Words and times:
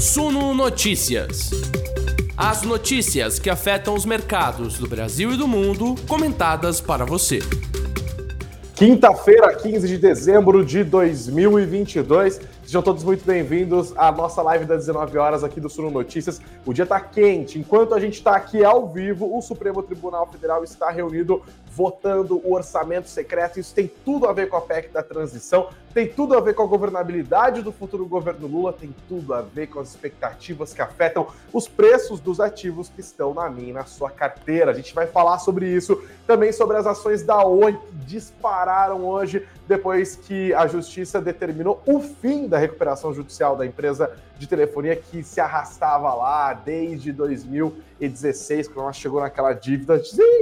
Suno 0.00 0.54
Notícias. 0.54 1.50
As 2.36 2.62
notícias 2.62 3.40
que 3.40 3.50
afetam 3.50 3.94
os 3.94 4.06
mercados 4.06 4.78
do 4.78 4.88
Brasil 4.88 5.32
e 5.32 5.36
do 5.36 5.48
mundo, 5.48 5.96
comentadas 6.06 6.80
para 6.80 7.04
você. 7.04 7.40
Quinta-feira, 8.76 9.52
15 9.56 9.88
de 9.88 9.98
dezembro 9.98 10.64
de 10.64 10.84
2022. 10.84 12.40
Sejam 12.62 12.80
todos 12.80 13.02
muito 13.02 13.24
bem-vindos 13.24 13.92
à 13.96 14.12
nossa 14.12 14.40
live 14.40 14.66
das 14.66 14.86
19 14.86 15.18
horas 15.18 15.42
aqui 15.42 15.60
do 15.60 15.68
Suno 15.68 15.90
Notícias. 15.90 16.40
O 16.64 16.72
dia 16.72 16.84
está 16.84 17.00
quente. 17.00 17.58
Enquanto 17.58 17.92
a 17.92 17.98
gente 17.98 18.14
está 18.14 18.36
aqui 18.36 18.64
ao 18.64 18.86
vivo, 18.88 19.36
o 19.36 19.42
Supremo 19.42 19.82
Tribunal 19.82 20.28
Federal 20.30 20.62
está 20.62 20.90
reunido 20.90 21.42
votando 21.78 22.40
o 22.44 22.52
orçamento 22.52 23.08
secreto. 23.08 23.60
Isso 23.60 23.72
tem 23.72 23.86
tudo 24.04 24.26
a 24.26 24.32
ver 24.32 24.48
com 24.48 24.56
a 24.56 24.60
PEC 24.60 24.88
da 24.88 25.00
transição, 25.00 25.70
tem 25.94 26.08
tudo 26.08 26.36
a 26.36 26.40
ver 26.40 26.52
com 26.54 26.64
a 26.64 26.66
governabilidade 26.66 27.62
do 27.62 27.70
futuro 27.70 28.04
governo 28.04 28.48
Lula, 28.48 28.72
tem 28.72 28.92
tudo 29.08 29.32
a 29.32 29.42
ver 29.42 29.68
com 29.68 29.78
as 29.78 29.90
expectativas 29.90 30.74
que 30.74 30.82
afetam 30.82 31.28
os 31.52 31.68
preços 31.68 32.18
dos 32.18 32.40
ativos 32.40 32.88
que 32.88 33.00
estão 33.00 33.32
na 33.32 33.48
minha 33.48 33.74
na 33.74 33.84
sua 33.84 34.10
carteira. 34.10 34.72
A 34.72 34.74
gente 34.74 34.92
vai 34.92 35.06
falar 35.06 35.38
sobre 35.38 35.68
isso, 35.68 36.02
também 36.26 36.50
sobre 36.50 36.76
as 36.76 36.84
ações 36.84 37.22
da 37.22 37.44
Oi 37.44 37.74
que 37.74 37.94
dispararam 38.04 39.04
hoje 39.06 39.46
depois 39.68 40.16
que 40.16 40.52
a 40.54 40.66
justiça 40.66 41.20
determinou 41.20 41.80
o 41.86 42.00
fim 42.00 42.48
da 42.48 42.58
recuperação 42.58 43.14
judicial 43.14 43.54
da 43.54 43.64
empresa 43.64 44.16
de 44.38 44.46
telefonia 44.46 44.94
que 44.94 45.22
se 45.22 45.40
arrastava 45.40 46.14
lá 46.14 46.52
desde 46.52 47.12
2016, 47.12 48.68
quando 48.68 48.84
ela 48.84 48.92
chegou 48.92 49.20
naquela 49.20 49.52
dívida 49.52 49.98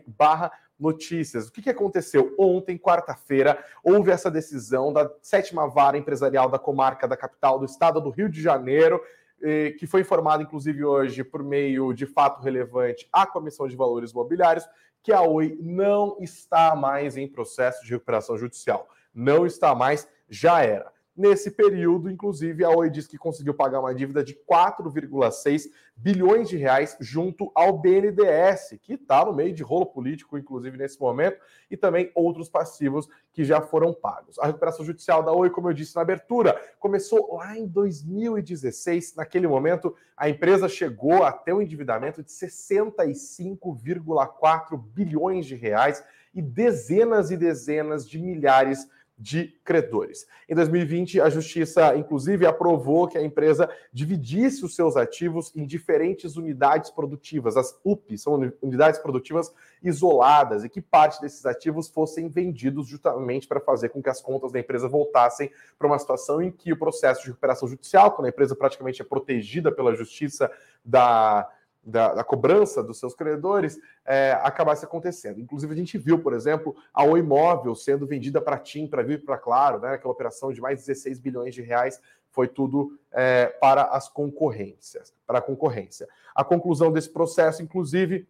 barra 0.06 0.50
notícias. 0.82 1.46
O 1.46 1.52
que, 1.52 1.62
que 1.62 1.70
aconteceu? 1.70 2.34
Ontem, 2.36 2.76
quarta-feira, 2.76 3.64
houve 3.84 4.10
essa 4.10 4.30
decisão 4.30 4.92
da 4.92 5.10
sétima 5.22 5.68
vara 5.68 5.96
empresarial 5.96 6.48
da 6.48 6.58
comarca 6.58 7.06
da 7.06 7.16
capital 7.16 7.58
do 7.58 7.64
estado 7.64 8.00
do 8.00 8.10
Rio 8.10 8.28
de 8.28 8.42
Janeiro, 8.42 9.00
eh, 9.40 9.70
que 9.78 9.86
foi 9.86 10.00
informada, 10.00 10.42
inclusive, 10.42 10.84
hoje, 10.84 11.22
por 11.22 11.42
meio 11.42 11.92
de 11.92 12.04
fato 12.04 12.42
relevante 12.42 13.08
à 13.12 13.24
Comissão 13.24 13.68
de 13.68 13.76
Valores 13.76 14.10
Imobiliários, 14.10 14.68
que 15.02 15.12
a 15.12 15.22
Oi 15.22 15.56
não 15.60 16.16
está 16.20 16.74
mais 16.74 17.16
em 17.16 17.28
processo 17.28 17.84
de 17.84 17.92
recuperação 17.92 18.36
judicial. 18.36 18.88
Não 19.14 19.46
está 19.46 19.74
mais, 19.74 20.08
já 20.28 20.62
era. 20.62 20.92
Nesse 21.14 21.50
período, 21.50 22.10
inclusive, 22.10 22.64
a 22.64 22.70
Oi 22.70 22.88
diz 22.88 23.06
que 23.06 23.18
conseguiu 23.18 23.52
pagar 23.52 23.80
uma 23.80 23.94
dívida 23.94 24.24
de 24.24 24.34
4,6 24.34 25.64
bilhões 25.94 26.48
de 26.48 26.56
reais 26.56 26.96
junto 26.98 27.52
ao 27.54 27.78
BNDES, 27.78 28.78
que 28.80 28.94
está 28.94 29.22
no 29.22 29.34
meio 29.34 29.52
de 29.52 29.62
rolo 29.62 29.84
político, 29.84 30.38
inclusive 30.38 30.78
nesse 30.78 30.98
momento, 30.98 31.38
e 31.70 31.76
também 31.76 32.10
outros 32.14 32.48
passivos 32.48 33.06
que 33.30 33.44
já 33.44 33.60
foram 33.60 33.92
pagos. 33.92 34.38
A 34.38 34.46
recuperação 34.46 34.86
judicial 34.86 35.22
da 35.22 35.32
Oi, 35.32 35.50
como 35.50 35.68
eu 35.68 35.74
disse 35.74 35.94
na 35.94 36.00
abertura, 36.00 36.58
começou 36.80 37.36
lá 37.36 37.58
em 37.58 37.66
2016. 37.66 39.14
Naquele 39.14 39.46
momento, 39.46 39.94
a 40.16 40.30
empresa 40.30 40.66
chegou 40.66 41.24
a 41.24 41.32
ter 41.32 41.52
um 41.52 41.60
endividamento 41.60 42.22
de 42.22 42.30
65,4 42.30 44.82
bilhões 44.82 45.44
de 45.44 45.56
reais 45.56 46.02
e 46.34 46.40
dezenas 46.40 47.30
e 47.30 47.36
dezenas 47.36 48.08
de 48.08 48.18
milhares 48.18 48.84
de 48.84 49.01
de 49.22 49.54
credores. 49.64 50.26
Em 50.48 50.54
2020, 50.54 51.20
a 51.20 51.30
Justiça, 51.30 51.94
inclusive, 51.96 52.44
aprovou 52.44 53.06
que 53.06 53.16
a 53.16 53.22
empresa 53.22 53.70
dividisse 53.92 54.64
os 54.64 54.74
seus 54.74 54.96
ativos 54.96 55.52
em 55.54 55.64
diferentes 55.64 56.34
unidades 56.36 56.90
produtivas. 56.90 57.56
As 57.56 57.78
UPs 57.84 58.22
são 58.22 58.52
unidades 58.60 58.98
produtivas 58.98 59.54
isoladas 59.80 60.64
e 60.64 60.68
que 60.68 60.80
parte 60.80 61.20
desses 61.20 61.46
ativos 61.46 61.88
fossem 61.88 62.28
vendidos 62.28 62.88
justamente 62.88 63.46
para 63.46 63.60
fazer 63.60 63.90
com 63.90 64.02
que 64.02 64.10
as 64.10 64.20
contas 64.20 64.50
da 64.50 64.58
empresa 64.58 64.88
voltassem 64.88 65.52
para 65.78 65.86
uma 65.86 66.00
situação 66.00 66.42
em 66.42 66.50
que 66.50 66.72
o 66.72 66.76
processo 66.76 67.22
de 67.22 67.28
recuperação 67.28 67.68
judicial, 67.68 68.10
quando 68.10 68.26
a 68.26 68.30
empresa 68.30 68.56
praticamente 68.56 69.02
é 69.02 69.04
protegida 69.04 69.70
pela 69.70 69.94
Justiça 69.94 70.50
da 70.84 71.48
da, 71.84 72.14
da, 72.14 72.24
cobrança 72.24 72.82
dos 72.82 72.98
seus 72.98 73.14
credores 73.14 73.78
é, 74.04 74.32
acabasse 74.42 74.84
acontecendo. 74.84 75.40
Inclusive, 75.40 75.72
a 75.72 75.76
gente 75.76 75.98
viu, 75.98 76.18
por 76.20 76.32
exemplo, 76.32 76.76
a 76.94 77.04
Oi 77.04 77.20
Imóvel 77.20 77.74
sendo 77.74 78.06
vendida 78.06 78.40
para 78.40 78.58
TIM, 78.58 78.86
para 78.86 79.02
Vivo 79.02 79.24
para 79.24 79.38
Claro, 79.38 79.80
né? 79.80 79.94
aquela 79.94 80.12
operação 80.12 80.52
de 80.52 80.60
mais 80.60 80.80
de 80.80 80.86
16 80.86 81.18
bilhões 81.18 81.54
de 81.54 81.62
reais, 81.62 82.00
foi 82.30 82.48
tudo 82.48 82.98
é, 83.12 83.46
para 83.60 83.82
as 83.84 84.08
concorrências, 84.08 85.12
para 85.26 85.38
a 85.38 85.42
concorrência. 85.42 86.08
A 86.34 86.42
conclusão 86.42 86.90
desse 86.90 87.10
processo, 87.10 87.62
inclusive, 87.62 88.26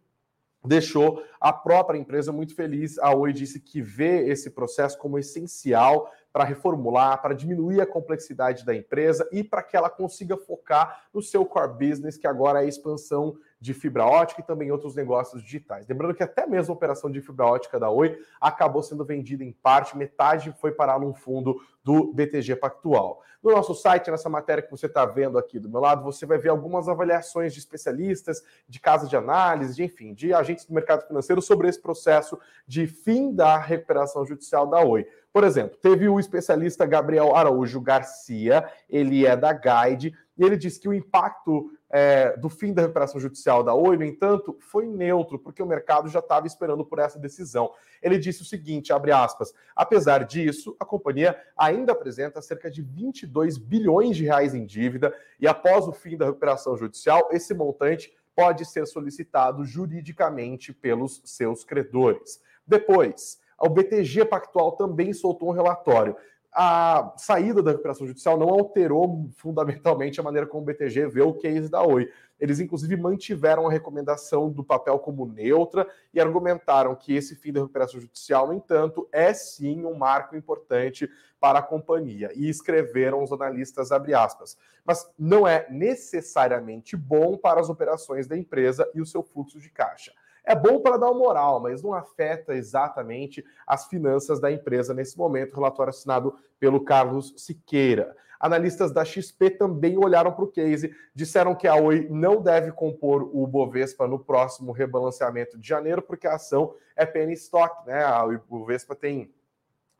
deixou 0.64 1.22
a 1.40 1.52
própria 1.52 1.98
empresa 1.98 2.32
muito 2.32 2.54
feliz. 2.54 2.98
A 2.98 3.14
Oi 3.14 3.32
disse 3.32 3.60
que 3.60 3.80
vê 3.80 4.28
esse 4.28 4.50
processo 4.50 4.98
como 4.98 5.18
essencial 5.18 6.10
para 6.32 6.44
reformular, 6.44 7.20
para 7.20 7.34
diminuir 7.34 7.80
a 7.80 7.86
complexidade 7.86 8.64
da 8.64 8.74
empresa 8.74 9.28
e 9.32 9.44
para 9.44 9.62
que 9.62 9.76
ela 9.76 9.90
consiga 9.90 10.36
focar 10.36 11.04
no 11.12 11.20
seu 11.20 11.44
core 11.44 11.88
business, 11.88 12.16
que 12.16 12.26
agora 12.26 12.60
é 12.60 12.64
a 12.64 12.68
expansão 12.68 13.36
de 13.62 13.72
fibra 13.72 14.04
ótica 14.04 14.40
e 14.40 14.44
também 14.44 14.72
outros 14.72 14.96
negócios 14.96 15.40
digitais. 15.40 15.86
Lembrando 15.86 16.14
que 16.14 16.22
até 16.22 16.44
mesmo 16.44 16.72
a 16.72 16.76
operação 16.76 17.08
de 17.08 17.20
fibra 17.20 17.46
ótica 17.46 17.78
da 17.78 17.88
Oi 17.88 18.18
acabou 18.40 18.82
sendo 18.82 19.04
vendida 19.04 19.44
em 19.44 19.52
parte, 19.52 19.96
metade 19.96 20.52
foi 20.60 20.72
parar 20.72 20.98
num 20.98 21.14
fundo 21.14 21.62
do 21.84 22.12
BTG 22.12 22.56
Pactual. 22.56 23.22
No 23.40 23.52
nosso 23.52 23.72
site, 23.72 24.10
nessa 24.10 24.28
matéria 24.28 24.64
que 24.64 24.70
você 24.70 24.86
está 24.86 25.04
vendo 25.04 25.38
aqui 25.38 25.60
do 25.60 25.68
meu 25.68 25.80
lado, 25.80 26.02
você 26.02 26.26
vai 26.26 26.38
ver 26.38 26.48
algumas 26.48 26.88
avaliações 26.88 27.52
de 27.52 27.60
especialistas, 27.60 28.42
de 28.68 28.80
casas 28.80 29.08
de 29.08 29.16
análise, 29.16 29.76
de, 29.76 29.84
enfim, 29.84 30.12
de 30.12 30.34
agentes 30.34 30.64
do 30.64 30.74
mercado 30.74 31.06
financeiro 31.06 31.40
sobre 31.40 31.68
esse 31.68 31.80
processo 31.80 32.36
de 32.66 32.88
fim 32.88 33.32
da 33.32 33.58
recuperação 33.58 34.26
judicial 34.26 34.66
da 34.66 34.80
Oi. 34.80 35.06
Por 35.32 35.44
exemplo, 35.44 35.78
teve 35.80 36.08
o 36.08 36.18
especialista 36.18 36.84
Gabriel 36.84 37.34
Araújo 37.34 37.80
Garcia, 37.80 38.68
ele 38.88 39.24
é 39.24 39.36
da 39.36 39.52
Guide, 39.52 40.14
e 40.36 40.44
ele 40.44 40.56
diz 40.56 40.78
que 40.78 40.88
o 40.88 40.94
impacto 40.94 41.70
é, 41.92 42.34
do 42.38 42.48
fim 42.48 42.72
da 42.72 42.80
recuperação 42.80 43.20
judicial 43.20 43.62
da 43.62 43.74
Oi, 43.74 43.98
no 43.98 44.04
entanto, 44.04 44.56
foi 44.60 44.86
neutro, 44.86 45.38
porque 45.38 45.62
o 45.62 45.66
mercado 45.66 46.08
já 46.08 46.20
estava 46.20 46.46
esperando 46.46 46.86
por 46.86 46.98
essa 46.98 47.18
decisão. 47.18 47.70
Ele 48.02 48.18
disse 48.18 48.40
o 48.40 48.46
seguinte, 48.46 48.94
abre 48.94 49.12
aspas, 49.12 49.52
apesar 49.76 50.24
disso, 50.24 50.74
a 50.80 50.86
companhia 50.86 51.38
ainda 51.54 51.92
apresenta 51.92 52.40
cerca 52.40 52.70
de 52.70 52.80
22 52.80 53.58
bilhões 53.58 54.16
de 54.16 54.24
reais 54.24 54.54
em 54.54 54.64
dívida, 54.64 55.14
e 55.38 55.46
após 55.46 55.86
o 55.86 55.92
fim 55.92 56.16
da 56.16 56.24
recuperação 56.24 56.74
judicial, 56.78 57.28
esse 57.30 57.52
montante 57.52 58.10
pode 58.34 58.64
ser 58.64 58.86
solicitado 58.86 59.62
juridicamente 59.62 60.72
pelos 60.72 61.20
seus 61.26 61.62
credores. 61.62 62.40
Depois, 62.66 63.38
o 63.60 63.68
BTG 63.68 64.24
Pactual 64.24 64.72
também 64.72 65.12
soltou 65.12 65.50
um 65.50 65.52
relatório. 65.52 66.16
A 66.54 67.14
saída 67.16 67.62
da 67.62 67.70
recuperação 67.70 68.06
judicial 68.06 68.38
não 68.38 68.48
alterou 68.50 69.30
fundamentalmente 69.36 70.20
a 70.20 70.22
maneira 70.22 70.46
como 70.46 70.62
o 70.62 70.66
BTG 70.66 71.06
vê 71.06 71.22
o 71.22 71.32
case 71.32 71.70
da 71.70 71.82
Oi. 71.82 72.10
Eles, 72.38 72.60
inclusive, 72.60 72.94
mantiveram 72.96 73.66
a 73.66 73.70
recomendação 73.70 74.50
do 74.50 74.62
papel 74.62 74.98
como 74.98 75.24
neutra 75.24 75.88
e 76.12 76.20
argumentaram 76.20 76.94
que 76.94 77.14
esse 77.14 77.36
fim 77.36 77.52
da 77.52 77.60
recuperação 77.60 77.98
judicial, 78.00 78.48
no 78.48 78.52
entanto, 78.52 79.08
é 79.10 79.32
sim 79.32 79.86
um 79.86 79.94
marco 79.94 80.36
importante 80.36 81.08
para 81.40 81.60
a 81.60 81.62
companhia. 81.62 82.30
E 82.34 82.48
escreveram 82.50 83.22
os 83.22 83.32
analistas, 83.32 83.90
abre 83.90 84.12
aspas, 84.12 84.58
mas 84.84 85.10
não 85.18 85.48
é 85.48 85.66
necessariamente 85.70 86.96
bom 86.96 87.38
para 87.38 87.60
as 87.60 87.70
operações 87.70 88.26
da 88.26 88.36
empresa 88.36 88.90
e 88.94 89.00
o 89.00 89.06
seu 89.06 89.22
fluxo 89.22 89.58
de 89.58 89.70
caixa. 89.70 90.12
É 90.44 90.54
bom 90.54 90.80
para 90.80 90.96
dar 90.96 91.12
moral, 91.12 91.60
mas 91.60 91.82
não 91.82 91.94
afeta 91.94 92.54
exatamente 92.54 93.44
as 93.66 93.86
finanças 93.86 94.40
da 94.40 94.50
empresa 94.50 94.92
nesse 94.92 95.16
momento. 95.16 95.54
Relatório 95.54 95.90
assinado 95.90 96.34
pelo 96.58 96.84
Carlos 96.84 97.32
Siqueira. 97.36 98.16
Analistas 98.40 98.90
da 98.90 99.04
XP 99.04 99.50
também 99.50 99.96
olharam 99.96 100.32
para 100.32 100.44
o 100.44 100.50
case, 100.50 100.92
disseram 101.14 101.54
que 101.54 101.68
a 101.68 101.76
Oi 101.76 102.08
não 102.10 102.42
deve 102.42 102.72
compor 102.72 103.30
o 103.32 103.46
Bovespa 103.46 104.08
no 104.08 104.18
próximo 104.18 104.72
rebalanceamento 104.72 105.56
de 105.56 105.68
janeiro, 105.68 106.02
porque 106.02 106.26
a 106.26 106.34
ação 106.34 106.74
é 106.96 107.06
penny 107.06 107.34
stock, 107.34 107.86
né? 107.86 108.02
A 108.02 108.26
Bovespa 108.48 108.96
tem 108.96 109.32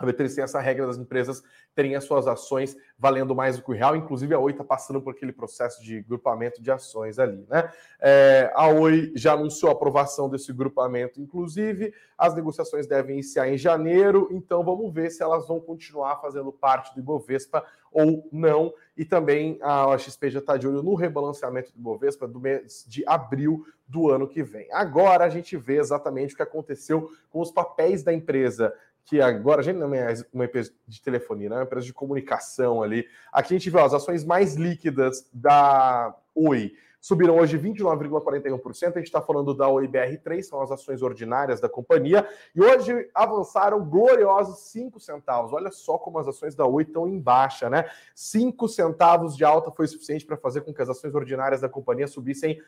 a 0.04 0.08
B3 0.08 0.34
tem 0.34 0.44
essa 0.44 0.60
regra 0.60 0.86
das 0.86 0.98
empresas 0.98 1.42
terem 1.74 1.94
as 1.94 2.04
suas 2.04 2.26
ações 2.26 2.76
valendo 2.98 3.34
mais 3.34 3.56
do 3.56 3.62
que 3.62 3.70
o 3.70 3.74
real. 3.74 3.96
Inclusive, 3.96 4.34
a 4.34 4.38
Oi 4.38 4.52
está 4.52 4.64
passando 4.64 5.00
por 5.00 5.14
aquele 5.14 5.32
processo 5.32 5.82
de 5.82 6.02
grupamento 6.02 6.62
de 6.62 6.70
ações 6.70 7.18
ali, 7.18 7.46
né? 7.48 7.70
É, 8.00 8.52
a 8.54 8.68
Oi 8.68 9.12
já 9.14 9.32
anunciou 9.32 9.70
a 9.70 9.74
aprovação 9.74 10.28
desse 10.28 10.52
grupamento, 10.52 11.20
inclusive. 11.20 11.94
As 12.16 12.34
negociações 12.34 12.86
devem 12.86 13.14
iniciar 13.14 13.48
em 13.48 13.56
janeiro, 13.56 14.28
então 14.30 14.62
vamos 14.62 14.92
ver 14.92 15.10
se 15.10 15.22
elas 15.22 15.46
vão 15.46 15.60
continuar 15.60 16.20
fazendo 16.20 16.52
parte 16.52 16.94
do 16.94 17.00
Ibovespa 17.00 17.64
ou 17.90 18.28
não. 18.32 18.72
E 18.96 19.04
também 19.04 19.58
a 19.62 19.96
XP 19.96 20.30
já 20.30 20.38
está 20.38 20.56
de 20.56 20.66
olho 20.66 20.82
no 20.82 20.94
rebalanceamento 20.94 21.72
do 21.72 21.78
Ibovespa 21.78 22.26
do 22.26 22.40
mês 22.40 22.84
de 22.86 23.02
abril 23.06 23.64
do 23.86 24.10
ano 24.10 24.26
que 24.26 24.42
vem. 24.42 24.66
Agora 24.72 25.24
a 25.24 25.28
gente 25.28 25.56
vê 25.56 25.78
exatamente 25.78 26.34
o 26.34 26.36
que 26.36 26.42
aconteceu 26.42 27.10
com 27.30 27.40
os 27.40 27.50
papéis 27.50 28.02
da 28.02 28.12
empresa 28.12 28.74
que 29.04 29.20
agora 29.20 29.60
a 29.60 29.64
gente 29.64 29.78
não 29.78 29.92
é 29.94 30.14
uma 30.32 30.44
empresa 30.44 30.72
de 30.86 31.02
telefonia, 31.02 31.48
né? 31.48 31.56
é 31.56 31.58
uma 31.58 31.64
empresa 31.64 31.86
de 31.86 31.92
comunicação 31.92 32.82
ali. 32.82 33.06
Aqui 33.32 33.54
a 33.54 33.58
gente 33.58 33.70
vê 33.70 33.78
ó, 33.78 33.84
as 33.84 33.94
ações 33.94 34.24
mais 34.24 34.54
líquidas 34.54 35.28
da 35.32 36.14
Oi 36.34 36.72
subiram 37.02 37.36
hoje 37.36 37.58
29,41%. 37.58 38.84
A 38.84 38.98
gente 38.98 39.02
está 39.02 39.20
falando 39.20 39.52
da 39.52 39.66
OIBR3, 39.66 40.42
são 40.42 40.62
as 40.62 40.70
ações 40.70 41.02
ordinárias 41.02 41.60
da 41.60 41.68
companhia, 41.68 42.26
e 42.54 42.62
hoje 42.62 43.10
avançaram 43.12 43.84
gloriosos 43.84 44.70
5 44.70 45.00
centavos. 45.00 45.52
Olha 45.52 45.72
só 45.72 45.98
como 45.98 46.20
as 46.20 46.28
ações 46.28 46.54
da 46.54 46.64
Oi 46.64 46.84
estão 46.84 47.08
em 47.08 47.18
baixa, 47.18 47.68
né? 47.68 47.90
5 48.14 48.68
centavos 48.68 49.36
de 49.36 49.44
alta 49.44 49.72
foi 49.72 49.88
suficiente 49.88 50.24
para 50.24 50.36
fazer 50.36 50.60
com 50.60 50.72
que 50.72 50.80
as 50.80 50.88
ações 50.88 51.12
ordinárias 51.12 51.60
da 51.60 51.68
companhia 51.68 52.06
subissem 52.06 52.62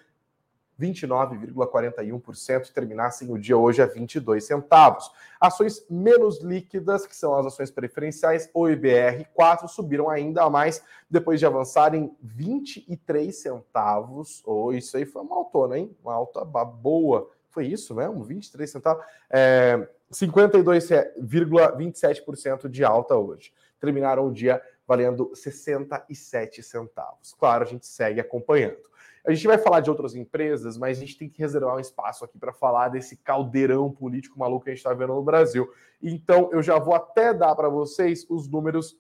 29,41% 0.80 2.72
terminassem 2.72 3.30
o 3.30 3.38
dia 3.38 3.56
hoje 3.56 3.80
a 3.80 3.86
22 3.86 4.44
centavos. 4.44 5.08
Ações 5.40 5.86
menos 5.88 6.42
líquidas, 6.42 7.06
que 7.06 7.14
são 7.16 7.36
as 7.36 7.46
ações 7.46 7.70
preferenciais, 7.70 8.50
o 8.52 8.68
IBR 8.68 9.28
4 9.34 9.68
subiram 9.68 10.10
ainda 10.10 10.50
mais 10.50 10.82
depois 11.08 11.38
de 11.38 11.46
avançarem 11.46 12.16
23 12.22 13.32
centavos. 13.34 14.42
Oh, 14.44 14.72
isso 14.72 14.96
aí 14.96 15.04
foi 15.04 15.22
uma 15.22 15.36
autona, 15.36 15.78
hein? 15.78 15.96
Uma 16.02 16.14
alta 16.14 16.44
boa. 16.44 17.30
Foi 17.50 17.66
isso 17.66 17.94
mesmo? 17.94 18.24
23 18.24 18.68
centavos. 18.70 19.04
É, 19.30 19.88
52,27% 20.12 22.68
de 22.68 22.84
alta 22.84 23.14
hoje. 23.14 23.54
Terminaram 23.78 24.26
o 24.26 24.32
dia 24.32 24.60
valendo 24.86 25.30
67 25.34 26.62
centavos. 26.62 27.34
Claro, 27.38 27.64
a 27.64 27.66
gente 27.66 27.86
segue 27.86 28.20
acompanhando. 28.20 28.92
A 29.26 29.32
gente 29.32 29.46
vai 29.46 29.56
falar 29.56 29.80
de 29.80 29.88
outras 29.88 30.14
empresas, 30.14 30.76
mas 30.76 30.98
a 30.98 31.00
gente 31.00 31.16
tem 31.16 31.28
que 31.28 31.38
reservar 31.38 31.76
um 31.76 31.80
espaço 31.80 32.24
aqui 32.24 32.38
para 32.38 32.52
falar 32.52 32.88
desse 32.88 33.16
caldeirão 33.16 33.90
político 33.90 34.38
maluco 34.38 34.64
que 34.64 34.70
a 34.70 34.74
gente 34.74 34.80
está 34.80 34.92
vendo 34.92 35.14
no 35.14 35.22
Brasil. 35.22 35.66
Então, 36.02 36.50
eu 36.52 36.62
já 36.62 36.78
vou 36.78 36.94
até 36.94 37.32
dar 37.32 37.54
para 37.54 37.68
vocês 37.68 38.26
os 38.28 38.46
números 38.46 38.98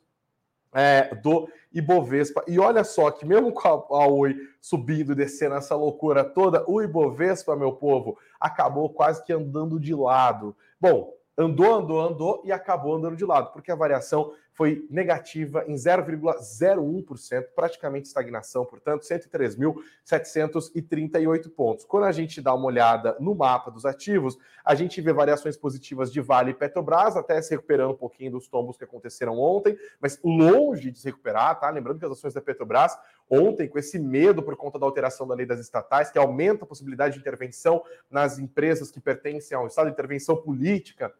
é, 0.72 1.14
do 1.14 1.48
Ibovespa. 1.72 2.42
E 2.48 2.58
olha 2.58 2.82
só 2.82 3.10
que 3.10 3.26
mesmo 3.26 3.52
com 3.52 3.68
a, 3.68 4.02
a 4.02 4.06
Oi 4.08 4.36
subindo 4.60 5.12
e 5.12 5.14
descendo 5.14 5.54
essa 5.54 5.76
loucura 5.76 6.24
toda, 6.24 6.64
o 6.66 6.82
Ibovespa, 6.82 7.54
meu 7.54 7.72
povo, 7.72 8.18
acabou 8.40 8.88
quase 8.90 9.22
que 9.24 9.32
andando 9.32 9.78
de 9.78 9.94
lado. 9.94 10.56
Bom, 10.80 11.14
andou, 11.36 11.74
andou, 11.74 12.00
andou 12.00 12.42
e 12.44 12.50
acabou 12.50 12.94
andando 12.94 13.16
de 13.16 13.24
lado, 13.24 13.52
porque 13.52 13.70
a 13.70 13.76
variação 13.76 14.32
foi 14.54 14.86
negativa 14.88 15.62
em 15.66 15.74
0,01%, 15.74 17.48
praticamente 17.56 18.06
estagnação, 18.06 18.64
portanto, 18.64 19.02
103.738 19.02 21.50
pontos. 21.50 21.84
Quando 21.84 22.04
a 22.04 22.12
gente 22.12 22.40
dá 22.40 22.54
uma 22.54 22.66
olhada 22.66 23.16
no 23.18 23.34
mapa 23.34 23.68
dos 23.68 23.84
ativos, 23.84 24.38
a 24.64 24.76
gente 24.76 25.00
vê 25.00 25.12
variações 25.12 25.56
positivas 25.56 26.12
de 26.12 26.20
Vale 26.20 26.52
e 26.52 26.54
Petrobras, 26.54 27.16
até 27.16 27.42
se 27.42 27.50
recuperando 27.50 27.90
um 27.90 27.96
pouquinho 27.96 28.30
dos 28.30 28.46
tombos 28.46 28.76
que 28.76 28.84
aconteceram 28.84 29.40
ontem, 29.40 29.76
mas 30.00 30.20
longe 30.22 30.92
de 30.92 31.00
se 31.00 31.06
recuperar, 31.06 31.58
tá? 31.58 31.68
Lembrando 31.68 31.98
que 31.98 32.04
as 32.04 32.12
ações 32.12 32.32
da 32.32 32.40
Petrobras, 32.40 32.96
ontem, 33.28 33.68
com 33.68 33.76
esse 33.76 33.98
medo 33.98 34.40
por 34.40 34.56
conta 34.56 34.78
da 34.78 34.86
alteração 34.86 35.26
da 35.26 35.34
lei 35.34 35.46
das 35.46 35.58
estatais, 35.58 36.12
que 36.12 36.18
aumenta 36.18 36.64
a 36.64 36.68
possibilidade 36.68 37.14
de 37.14 37.20
intervenção 37.20 37.82
nas 38.08 38.38
empresas 38.38 38.92
que 38.92 39.00
pertencem 39.00 39.56
ao 39.56 39.66
Estado, 39.66 39.90
intervenção 39.90 40.36
política, 40.36 41.12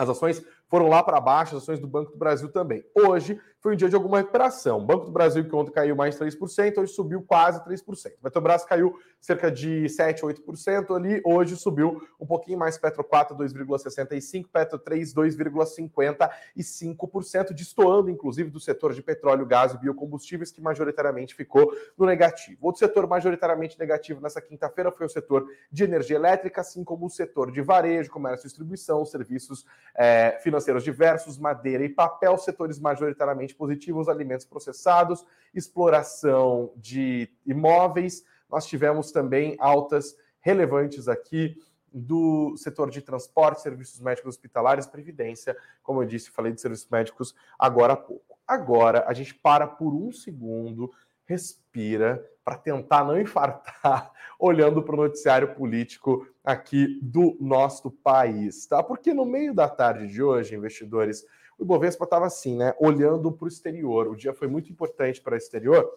as 0.00 0.08
ações 0.08 0.42
foram 0.70 0.88
lá 0.88 1.02
para 1.02 1.20
baixo, 1.20 1.56
as 1.56 1.64
ações 1.64 1.80
do 1.80 1.88
Banco 1.88 2.12
do 2.12 2.16
Brasil 2.16 2.48
também. 2.48 2.84
Hoje 2.94 3.40
foi 3.58 3.74
um 3.74 3.76
dia 3.76 3.88
de 3.88 3.96
alguma 3.96 4.18
recuperação. 4.18 4.78
O 4.78 4.84
Banco 4.84 5.04
do 5.04 5.10
Brasil, 5.10 5.44
que 5.44 5.52
ontem 5.54 5.72
caiu 5.72 5.96
mais 5.96 6.16
3%, 6.16 6.78
hoje 6.78 6.92
subiu 6.92 7.22
quase 7.22 7.60
3%. 7.64 8.12
O 8.18 8.22
Petrobras 8.22 8.64
caiu 8.64 8.96
cerca 9.20 9.50
de 9.50 9.88
7, 9.88 10.22
8% 10.22 10.96
ali, 10.96 11.20
hoje 11.24 11.56
subiu 11.56 12.00
um 12.18 12.24
pouquinho 12.24 12.58
mais. 12.58 12.78
Petro 12.78 13.02
4, 13.02 13.36
2,65%, 13.36 14.46
Petro 14.50 14.78
3, 14.78 15.12
2,55%, 15.12 17.52
destoando 17.52 18.08
inclusive 18.08 18.48
do 18.48 18.60
setor 18.60 18.94
de 18.94 19.02
petróleo, 19.02 19.44
gás 19.44 19.74
e 19.74 19.78
biocombustíveis, 19.78 20.52
que 20.52 20.62
majoritariamente 20.62 21.34
ficou 21.34 21.74
no 21.98 22.06
negativo. 22.06 22.58
Outro 22.62 22.78
setor 22.78 23.08
majoritariamente 23.08 23.76
negativo 23.78 24.22
nessa 24.22 24.40
quinta-feira 24.40 24.90
foi 24.92 25.04
o 25.04 25.10
setor 25.10 25.46
de 25.70 25.84
energia 25.84 26.16
elétrica, 26.16 26.60
assim 26.60 26.84
como 26.84 27.06
o 27.06 27.10
setor 27.10 27.50
de 27.50 27.60
varejo, 27.60 28.08
comércio 28.08 28.46
e 28.46 28.48
distribuição, 28.48 29.04
serviços 29.04 29.66
é, 29.94 30.38
financeiros 30.42 30.59
diversos, 30.82 31.38
madeira 31.38 31.84
e 31.84 31.88
papel, 31.88 32.36
setores 32.38 32.78
majoritariamente 32.78 33.54
positivos, 33.54 34.08
alimentos 34.08 34.46
processados, 34.46 35.24
exploração 35.54 36.72
de 36.76 37.30
imóveis. 37.46 38.24
Nós 38.48 38.66
tivemos 38.66 39.12
também 39.12 39.56
altas 39.58 40.16
relevantes 40.40 41.08
aqui 41.08 41.56
do 41.92 42.56
setor 42.56 42.90
de 42.90 43.02
transporte, 43.02 43.62
serviços 43.62 44.00
médicos 44.00 44.30
hospitalares, 44.34 44.86
previdência, 44.86 45.56
como 45.82 46.02
eu 46.02 46.06
disse, 46.06 46.30
falei 46.30 46.52
de 46.52 46.60
serviços 46.60 46.88
médicos 46.88 47.34
agora 47.58 47.94
há 47.94 47.96
pouco. 47.96 48.38
Agora 48.46 49.04
a 49.06 49.12
gente 49.12 49.34
para 49.34 49.66
por 49.66 49.92
um 49.92 50.12
segundo, 50.12 50.90
respira 51.24 52.24
para 52.44 52.56
tentar 52.56 53.04
não 53.04 53.20
infartar 53.20 54.10
olhando 54.38 54.82
para 54.82 54.94
o 54.94 54.98
noticiário 54.98 55.54
político 55.54 56.26
aqui 56.50 56.98
do 57.02 57.36
nosso 57.40 57.90
país, 57.90 58.66
tá? 58.66 58.82
Porque 58.82 59.14
no 59.14 59.24
meio 59.24 59.54
da 59.54 59.68
tarde 59.68 60.06
de 60.06 60.22
hoje, 60.22 60.54
investidores, 60.54 61.24
o 61.58 61.62
Ibovespa 61.62 62.04
estava 62.04 62.26
assim, 62.26 62.56
né? 62.56 62.74
Olhando 62.78 63.30
para 63.30 63.44
o 63.44 63.48
exterior. 63.48 64.08
O 64.08 64.16
dia 64.16 64.32
foi 64.32 64.48
muito 64.48 64.70
importante 64.70 65.20
para 65.20 65.34
o 65.34 65.36
exterior. 65.36 65.90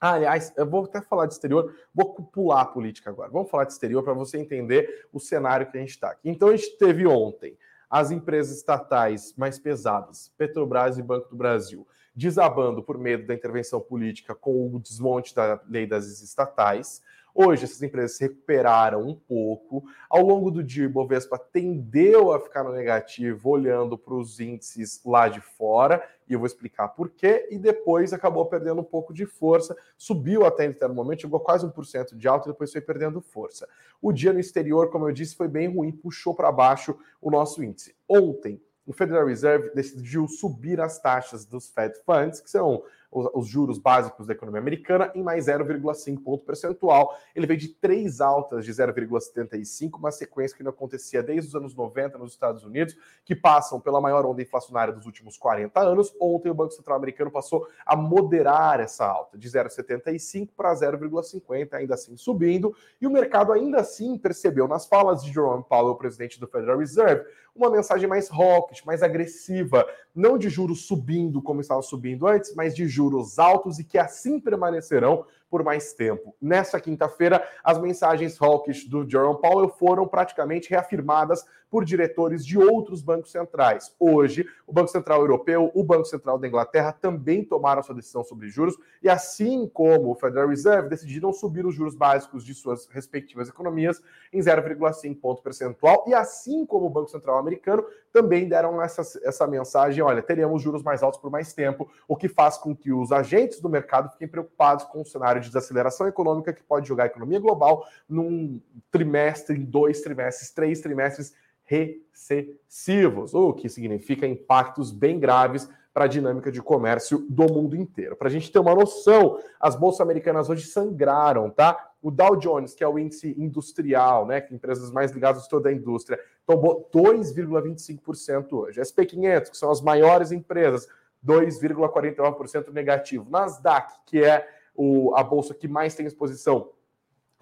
Ah, 0.00 0.12
aliás, 0.12 0.52
eu 0.56 0.68
vou 0.68 0.84
até 0.84 1.00
falar 1.00 1.26
de 1.26 1.32
exterior, 1.32 1.74
vou 1.94 2.14
pular 2.14 2.60
a 2.60 2.66
política 2.66 3.10
agora. 3.10 3.30
Vamos 3.30 3.50
falar 3.50 3.64
de 3.64 3.72
exterior 3.72 4.02
para 4.02 4.12
você 4.12 4.38
entender 4.38 5.06
o 5.12 5.18
cenário 5.18 5.70
que 5.70 5.76
a 5.76 5.80
gente 5.80 5.90
está 5.90 6.10
aqui. 6.10 6.28
Então, 6.28 6.48
a 6.48 6.56
gente 6.56 6.76
teve 6.76 7.06
ontem 7.06 7.56
as 7.88 8.10
empresas 8.10 8.56
estatais 8.56 9.34
mais 9.36 9.58
pesadas, 9.58 10.32
Petrobras 10.36 10.98
e 10.98 11.02
Banco 11.02 11.28
do 11.30 11.36
Brasil, 11.36 11.86
desabando 12.14 12.82
por 12.82 12.98
medo 12.98 13.26
da 13.26 13.34
intervenção 13.34 13.80
política 13.80 14.34
com 14.34 14.66
o 14.74 14.78
desmonte 14.78 15.34
da 15.34 15.60
lei 15.68 15.86
das 15.86 16.20
estatais. 16.20 17.02
Hoje, 17.36 17.64
essas 17.64 17.82
empresas 17.82 18.16
se 18.16 18.22
recuperaram 18.22 19.02
um 19.02 19.14
pouco. 19.14 19.82
Ao 20.08 20.24
longo 20.24 20.52
do 20.52 20.62
dia, 20.62 20.84
o 20.84 20.88
Ibovespa 20.88 21.36
tendeu 21.36 22.32
a 22.32 22.38
ficar 22.38 22.62
no 22.62 22.72
negativo, 22.72 23.50
olhando 23.50 23.98
para 23.98 24.14
os 24.14 24.38
índices 24.38 25.00
lá 25.04 25.28
de 25.28 25.40
fora, 25.40 26.00
e 26.28 26.32
eu 26.32 26.38
vou 26.38 26.46
explicar 26.46 26.86
por 26.88 27.10
quê. 27.10 27.48
E 27.50 27.58
depois 27.58 28.12
acabou 28.12 28.46
perdendo 28.46 28.80
um 28.80 28.84
pouco 28.84 29.12
de 29.12 29.26
força, 29.26 29.76
subiu 29.98 30.46
até 30.46 30.72
no 30.86 30.94
momento, 30.94 31.22
chegou 31.22 31.40
quase 31.40 31.66
1% 31.66 32.16
de 32.16 32.28
alta 32.28 32.48
e 32.48 32.52
depois 32.52 32.70
foi 32.70 32.80
perdendo 32.80 33.20
força. 33.20 33.68
O 34.00 34.12
dia 34.12 34.32
no 34.32 34.38
exterior, 34.38 34.88
como 34.90 35.08
eu 35.08 35.12
disse, 35.12 35.34
foi 35.34 35.48
bem 35.48 35.66
ruim, 35.66 35.90
puxou 35.90 36.36
para 36.36 36.52
baixo 36.52 36.96
o 37.20 37.32
nosso 37.32 37.64
índice. 37.64 37.96
Ontem, 38.08 38.62
o 38.86 38.92
Federal 38.92 39.26
Reserve 39.26 39.70
decidiu 39.74 40.28
subir 40.28 40.80
as 40.80 41.00
taxas 41.00 41.44
dos 41.44 41.70
Fed 41.70 41.98
Funds, 42.04 42.40
que 42.40 42.50
são 42.50 42.84
os 43.14 43.46
juros 43.46 43.78
básicos 43.78 44.26
da 44.26 44.32
economia 44.32 44.60
americana 44.60 45.12
em 45.14 45.22
mais 45.22 45.46
0,5 45.46 46.22
ponto 46.22 46.44
percentual. 46.44 47.16
Ele 47.34 47.46
veio 47.46 47.60
de 47.60 47.68
três 47.68 48.20
altas 48.20 48.64
de 48.64 48.72
0,75, 48.72 49.96
uma 49.96 50.10
sequência 50.10 50.56
que 50.56 50.62
não 50.64 50.70
acontecia 50.70 51.22
desde 51.22 51.48
os 51.48 51.54
anos 51.54 51.74
90 51.74 52.18
nos 52.18 52.32
Estados 52.32 52.64
Unidos, 52.64 52.96
que 53.24 53.36
passam 53.36 53.80
pela 53.80 54.00
maior 54.00 54.26
onda 54.26 54.42
inflacionária 54.42 54.92
dos 54.92 55.06
últimos 55.06 55.38
40 55.38 55.80
anos. 55.80 56.12
Ontem 56.20 56.50
o 56.50 56.54
Banco 56.54 56.72
Central 56.72 56.96
americano 56.96 57.30
passou 57.30 57.68
a 57.86 57.94
moderar 57.94 58.80
essa 58.80 59.06
alta 59.06 59.38
de 59.38 59.48
0,75 59.48 60.50
para 60.56 60.74
0,50, 60.74 61.74
ainda 61.74 61.94
assim 61.94 62.16
subindo, 62.16 62.74
e 63.00 63.06
o 63.06 63.10
mercado 63.10 63.52
ainda 63.52 63.78
assim 63.78 64.18
percebeu 64.18 64.66
nas 64.66 64.86
falas 64.86 65.22
de 65.22 65.32
Jerome 65.32 65.64
Powell, 65.68 65.94
presidente 65.94 66.40
do 66.40 66.48
Federal 66.48 66.78
Reserve, 66.78 67.24
uma 67.54 67.70
mensagem 67.70 68.08
mais 68.08 68.28
hawkish, 68.30 68.84
mais 68.84 69.02
agressiva, 69.02 69.86
não 70.14 70.36
de 70.36 70.48
juros 70.48 70.86
subindo 70.86 71.40
como 71.40 71.60
estava 71.60 71.82
subindo 71.82 72.26
antes, 72.26 72.54
mas 72.54 72.74
de 72.74 72.88
juros 72.88 73.38
altos 73.38 73.78
e 73.78 73.84
que 73.84 73.96
assim 73.96 74.40
permanecerão 74.40 75.24
por 75.50 75.62
mais 75.62 75.92
tempo. 75.92 76.34
Nessa 76.40 76.80
quinta-feira, 76.80 77.46
as 77.62 77.78
mensagens 77.78 78.40
hawkish 78.40 78.88
do 78.88 79.08
Jerome 79.08 79.40
Powell 79.40 79.68
foram 79.68 80.06
praticamente 80.06 80.70
reafirmadas 80.70 81.44
por 81.74 81.84
diretores 81.84 82.46
de 82.46 82.56
outros 82.56 83.02
bancos 83.02 83.32
centrais. 83.32 83.92
Hoje, 83.98 84.46
o 84.64 84.72
Banco 84.72 84.86
Central 84.86 85.20
Europeu, 85.22 85.72
o 85.74 85.82
Banco 85.82 86.04
Central 86.04 86.38
da 86.38 86.46
Inglaterra 86.46 86.92
também 86.92 87.44
tomaram 87.44 87.82
sua 87.82 87.96
decisão 87.96 88.22
sobre 88.22 88.48
juros 88.48 88.76
e, 89.02 89.08
assim 89.08 89.68
como 89.74 90.12
o 90.12 90.14
Federal 90.14 90.48
Reserve, 90.48 90.88
decidiram 90.88 91.32
subir 91.32 91.66
os 91.66 91.74
juros 91.74 91.96
básicos 91.96 92.44
de 92.44 92.54
suas 92.54 92.86
respectivas 92.86 93.48
economias 93.48 94.00
em 94.32 94.38
0,5 94.38 95.20
ponto 95.20 95.42
percentual 95.42 96.04
e, 96.06 96.14
assim 96.14 96.64
como 96.64 96.86
o 96.86 96.90
Banco 96.90 97.10
Central 97.10 97.38
americano, 97.38 97.84
também 98.12 98.48
deram 98.48 98.80
essa, 98.80 99.02
essa 99.24 99.44
mensagem: 99.44 100.00
olha, 100.00 100.22
teremos 100.22 100.62
juros 100.62 100.82
mais 100.84 101.02
altos 101.02 101.20
por 101.20 101.28
mais 101.28 101.52
tempo, 101.52 101.90
o 102.06 102.16
que 102.16 102.28
faz 102.28 102.56
com 102.56 102.74
que 102.76 102.92
os 102.92 103.10
agentes 103.10 103.60
do 103.60 103.68
mercado 103.68 104.10
fiquem 104.10 104.28
preocupados 104.28 104.84
com 104.84 105.02
o 105.02 105.04
cenário 105.04 105.42
de 105.44 105.50
desaceleração 105.50 106.06
econômica 106.06 106.52
que 106.52 106.62
pode 106.62 106.88
jogar 106.88 107.04
a 107.04 107.06
economia 107.06 107.40
global 107.40 107.86
num 108.08 108.60
trimestre, 108.90 109.56
dois 109.58 110.00
trimestres, 110.00 110.50
três 110.50 110.80
trimestres 110.80 111.34
recessivos, 111.64 113.34
o 113.34 113.52
que 113.52 113.68
significa 113.68 114.26
impactos 114.26 114.90
bem 114.90 115.18
graves 115.18 115.68
para 115.94 116.06
a 116.06 116.08
dinâmica 116.08 116.50
de 116.50 116.60
comércio 116.60 117.24
do 117.30 117.44
mundo 117.44 117.76
inteiro. 117.76 118.16
Para 118.16 118.26
a 118.26 118.30
gente 118.30 118.50
ter 118.50 118.58
uma 118.58 118.74
noção, 118.74 119.38
as 119.60 119.76
bolsas 119.76 120.00
americanas 120.00 120.50
hoje 120.50 120.66
sangraram, 120.66 121.48
tá? 121.48 121.92
O 122.02 122.10
Dow 122.10 122.36
Jones, 122.36 122.74
que 122.74 122.82
é 122.82 122.88
o 122.88 122.98
índice 122.98 123.32
industrial, 123.38 124.26
né, 124.26 124.40
que 124.40 124.52
empresas 124.52 124.90
mais 124.90 125.12
ligadas 125.12 125.44
a 125.44 125.48
toda 125.48 125.68
a 125.68 125.72
indústria, 125.72 126.18
tomou 126.44 126.90
2,25% 126.92 128.52
hoje. 128.52 128.80
SP500, 128.80 129.50
que 129.50 129.56
são 129.56 129.70
as 129.70 129.80
maiores 129.80 130.32
empresas, 130.32 130.88
2,49% 131.24 132.72
negativo. 132.72 133.30
Nasdaq, 133.30 133.94
que 134.04 134.22
é 134.22 134.46
o, 134.74 135.14
a 135.14 135.22
bolsa 135.22 135.54
que 135.54 135.68
mais 135.68 135.94
tem 135.94 136.06
exposição 136.06 136.70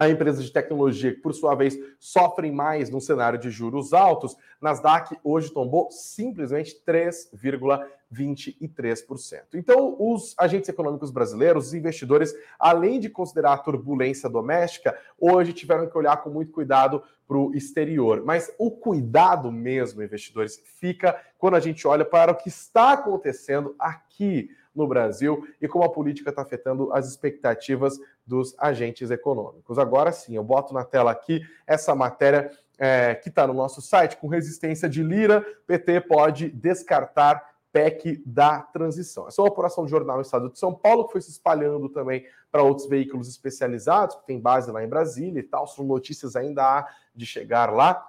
a 0.03 0.09
empresas 0.09 0.43
de 0.43 0.51
tecnologia, 0.51 1.13
que 1.13 1.21
por 1.21 1.33
sua 1.33 1.55
vez 1.55 1.79
sofrem 1.99 2.51
mais 2.51 2.89
num 2.89 2.99
cenário 2.99 3.39
de 3.39 3.49
juros 3.49 3.93
altos, 3.93 4.35
Nasdaq 4.61 5.17
hoje 5.23 5.49
tombou 5.51 5.89
simplesmente 5.91 6.75
3,23%. 6.85 9.43
Então, 9.53 9.95
os 9.99 10.35
agentes 10.37 10.67
econômicos 10.69 11.11
brasileiros, 11.11 11.67
os 11.67 11.73
investidores, 11.73 12.35
além 12.59 12.99
de 12.99 13.09
considerar 13.09 13.53
a 13.53 13.57
turbulência 13.57 14.29
doméstica, 14.29 14.97
hoje 15.17 15.53
tiveram 15.53 15.87
que 15.87 15.97
olhar 15.97 16.17
com 16.17 16.29
muito 16.29 16.51
cuidado 16.51 17.01
para 17.27 17.37
o 17.37 17.55
exterior. 17.55 18.23
Mas 18.25 18.51
o 18.57 18.71
cuidado 18.71 19.51
mesmo, 19.51 20.03
investidores, 20.03 20.61
fica 20.79 21.15
quando 21.37 21.55
a 21.55 21.59
gente 21.59 21.87
olha 21.87 22.03
para 22.03 22.31
o 22.31 22.35
que 22.35 22.49
está 22.49 22.93
acontecendo 22.93 23.75
aqui 23.79 24.49
no 24.75 24.87
Brasil 24.87 25.45
e 25.61 25.67
como 25.67 25.83
a 25.83 25.91
política 25.91 26.29
está 26.29 26.41
afetando 26.41 26.91
as 26.93 27.07
expectativas 27.07 27.99
dos 28.25 28.55
agentes 28.57 29.11
econômicos. 29.11 29.77
Agora 29.77 30.11
sim, 30.11 30.35
eu 30.35 30.43
boto 30.43 30.73
na 30.73 30.83
tela 30.83 31.11
aqui 31.11 31.41
essa 31.67 31.93
matéria 31.93 32.49
é, 32.77 33.15
que 33.15 33.29
está 33.29 33.45
no 33.45 33.53
nosso 33.53 33.81
site. 33.81 34.17
Com 34.17 34.27
resistência 34.27 34.89
de 34.89 35.03
lira, 35.03 35.45
PT 35.67 36.01
pode 36.01 36.49
descartar 36.49 37.53
PEC 37.71 38.21
da 38.25 38.61
transição. 38.61 39.27
Essa 39.27 39.41
é 39.41 39.43
uma 39.43 39.49
apuração 39.49 39.83
do 39.83 39.89
jornal 39.89 40.21
Estado 40.21 40.49
de 40.49 40.59
São 40.59 40.73
Paulo, 40.73 41.05
que 41.05 41.13
foi 41.13 41.21
se 41.21 41.31
espalhando 41.31 41.89
também 41.89 42.23
para 42.51 42.61
outros 42.61 42.87
veículos 42.87 43.27
especializados, 43.27 44.15
que 44.17 44.27
tem 44.27 44.39
base 44.39 44.71
lá 44.71 44.83
em 44.83 44.87
Brasília 44.87 45.39
e 45.39 45.43
tal. 45.43 45.65
São 45.65 45.83
notícias 45.83 46.35
ainda 46.35 46.63
há 46.63 46.87
de 47.15 47.25
chegar 47.25 47.73
lá. 47.73 48.07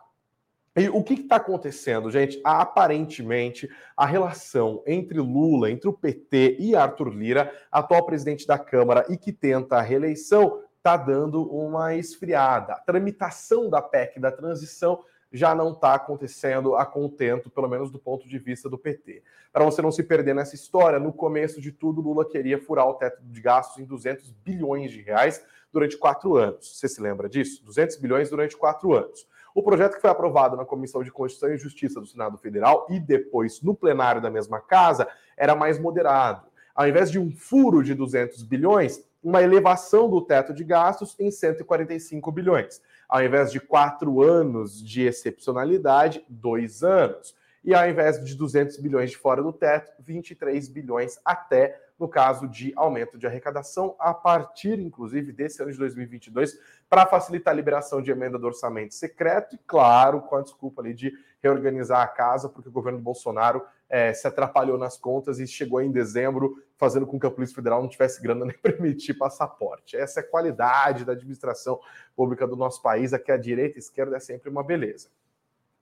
E 0.76 0.88
o 0.88 1.04
que 1.04 1.14
está 1.14 1.36
acontecendo, 1.36 2.10
gente? 2.10 2.40
Aparentemente, 2.42 3.70
a 3.96 4.04
relação 4.04 4.82
entre 4.84 5.20
Lula, 5.20 5.70
entre 5.70 5.88
o 5.88 5.92
PT 5.92 6.56
e 6.58 6.74
Arthur 6.74 7.10
Lira, 7.10 7.52
atual 7.70 8.04
presidente 8.04 8.44
da 8.44 8.58
Câmara 8.58 9.06
e 9.08 9.16
que 9.16 9.32
tenta 9.32 9.76
a 9.76 9.80
reeleição, 9.80 10.64
está 10.76 10.96
dando 10.96 11.48
uma 11.48 11.94
esfriada. 11.94 12.72
A 12.72 12.80
tramitação 12.80 13.70
da 13.70 13.80
PEC 13.80 14.18
da 14.18 14.32
transição 14.32 15.04
já 15.32 15.54
não 15.54 15.70
está 15.72 15.94
acontecendo 15.94 16.74
a 16.74 16.84
contento, 16.84 17.48
pelo 17.50 17.68
menos 17.68 17.90
do 17.90 17.98
ponto 17.98 18.28
de 18.28 18.38
vista 18.38 18.68
do 18.68 18.76
PT. 18.76 19.22
Para 19.52 19.64
você 19.64 19.80
não 19.80 19.92
se 19.92 20.02
perder 20.02 20.34
nessa 20.34 20.56
história, 20.56 20.98
no 20.98 21.12
começo 21.12 21.60
de 21.60 21.70
tudo, 21.70 22.00
Lula 22.00 22.28
queria 22.28 22.58
furar 22.58 22.88
o 22.88 22.94
teto 22.94 23.22
de 23.22 23.40
gastos 23.40 23.78
em 23.78 23.84
200 23.84 24.30
bilhões 24.30 24.90
de 24.90 25.00
reais 25.02 25.44
durante 25.72 25.96
quatro 25.96 26.36
anos. 26.36 26.76
Você 26.76 26.88
se 26.88 27.00
lembra 27.00 27.28
disso? 27.28 27.64
200 27.64 27.96
bilhões 27.96 28.28
durante 28.28 28.56
quatro 28.56 28.92
anos. 28.92 29.26
O 29.54 29.62
projeto 29.62 29.94
que 29.94 30.00
foi 30.00 30.10
aprovado 30.10 30.56
na 30.56 30.64
Comissão 30.64 31.04
de 31.04 31.12
Constituição 31.12 31.54
e 31.54 31.56
Justiça 31.56 32.00
do 32.00 32.06
Senado 32.06 32.36
Federal 32.36 32.88
e 32.90 32.98
depois 32.98 33.62
no 33.62 33.72
plenário 33.72 34.20
da 34.20 34.28
mesma 34.28 34.60
casa 34.60 35.06
era 35.36 35.54
mais 35.54 35.78
moderado. 35.78 36.48
Ao 36.74 36.88
invés 36.88 37.08
de 37.08 37.20
um 37.20 37.30
furo 37.30 37.80
de 37.80 37.94
200 37.94 38.42
bilhões, 38.42 39.04
uma 39.22 39.42
elevação 39.42 40.10
do 40.10 40.20
teto 40.20 40.52
de 40.52 40.64
gastos 40.64 41.14
em 41.20 41.30
145 41.30 42.32
bilhões. 42.32 42.82
Ao 43.08 43.22
invés 43.22 43.52
de 43.52 43.60
quatro 43.60 44.20
anos 44.22 44.84
de 44.84 45.02
excepcionalidade, 45.02 46.24
dois 46.28 46.82
anos. 46.82 47.32
E 47.62 47.72
ao 47.72 47.88
invés 47.88 48.22
de 48.24 48.34
200 48.34 48.76
bilhões 48.78 49.12
de 49.12 49.16
fora 49.16 49.40
do 49.40 49.52
teto, 49.52 49.92
23 50.00 50.68
bilhões 50.68 51.20
até 51.24 51.80
no 51.98 52.08
caso 52.08 52.48
de 52.48 52.72
aumento 52.76 53.16
de 53.16 53.26
arrecadação, 53.26 53.94
a 53.98 54.12
partir, 54.12 54.78
inclusive, 54.78 55.32
desse 55.32 55.62
ano 55.62 55.70
de 55.70 55.78
2022, 55.78 56.58
para 56.88 57.06
facilitar 57.06 57.52
a 57.52 57.56
liberação 57.56 58.02
de 58.02 58.10
emenda 58.10 58.38
do 58.38 58.46
orçamento 58.46 58.94
secreto 58.94 59.54
e, 59.54 59.58
claro, 59.58 60.20
com 60.22 60.36
a 60.36 60.42
desculpa 60.42 60.82
ali 60.82 60.92
de 60.92 61.12
reorganizar 61.42 62.00
a 62.00 62.06
casa, 62.06 62.48
porque 62.48 62.68
o 62.68 62.72
governo 62.72 62.98
Bolsonaro 62.98 63.62
é, 63.88 64.12
se 64.12 64.26
atrapalhou 64.26 64.78
nas 64.78 64.96
contas 64.96 65.38
e 65.38 65.46
chegou 65.46 65.80
em 65.80 65.92
dezembro 65.92 66.62
fazendo 66.76 67.06
com 67.06 67.18
que 67.18 67.26
a 67.26 67.30
Polícia 67.30 67.54
Federal 67.54 67.80
não 67.80 67.88
tivesse 67.88 68.20
grana 68.20 68.44
nem 68.46 68.58
permitir 68.58 69.14
passaporte. 69.14 69.96
Essa 69.96 70.20
é 70.20 70.22
a 70.22 70.26
qualidade 70.26 71.04
da 71.04 71.12
administração 71.12 71.78
pública 72.16 72.46
do 72.46 72.56
nosso 72.56 72.82
país. 72.82 73.12
Aqui 73.12 73.30
a 73.30 73.36
direita 73.36 73.76
e 73.76 73.78
a 73.78 73.80
esquerda 73.80 74.16
é 74.16 74.20
sempre 74.20 74.50
uma 74.50 74.64
beleza. 74.64 75.08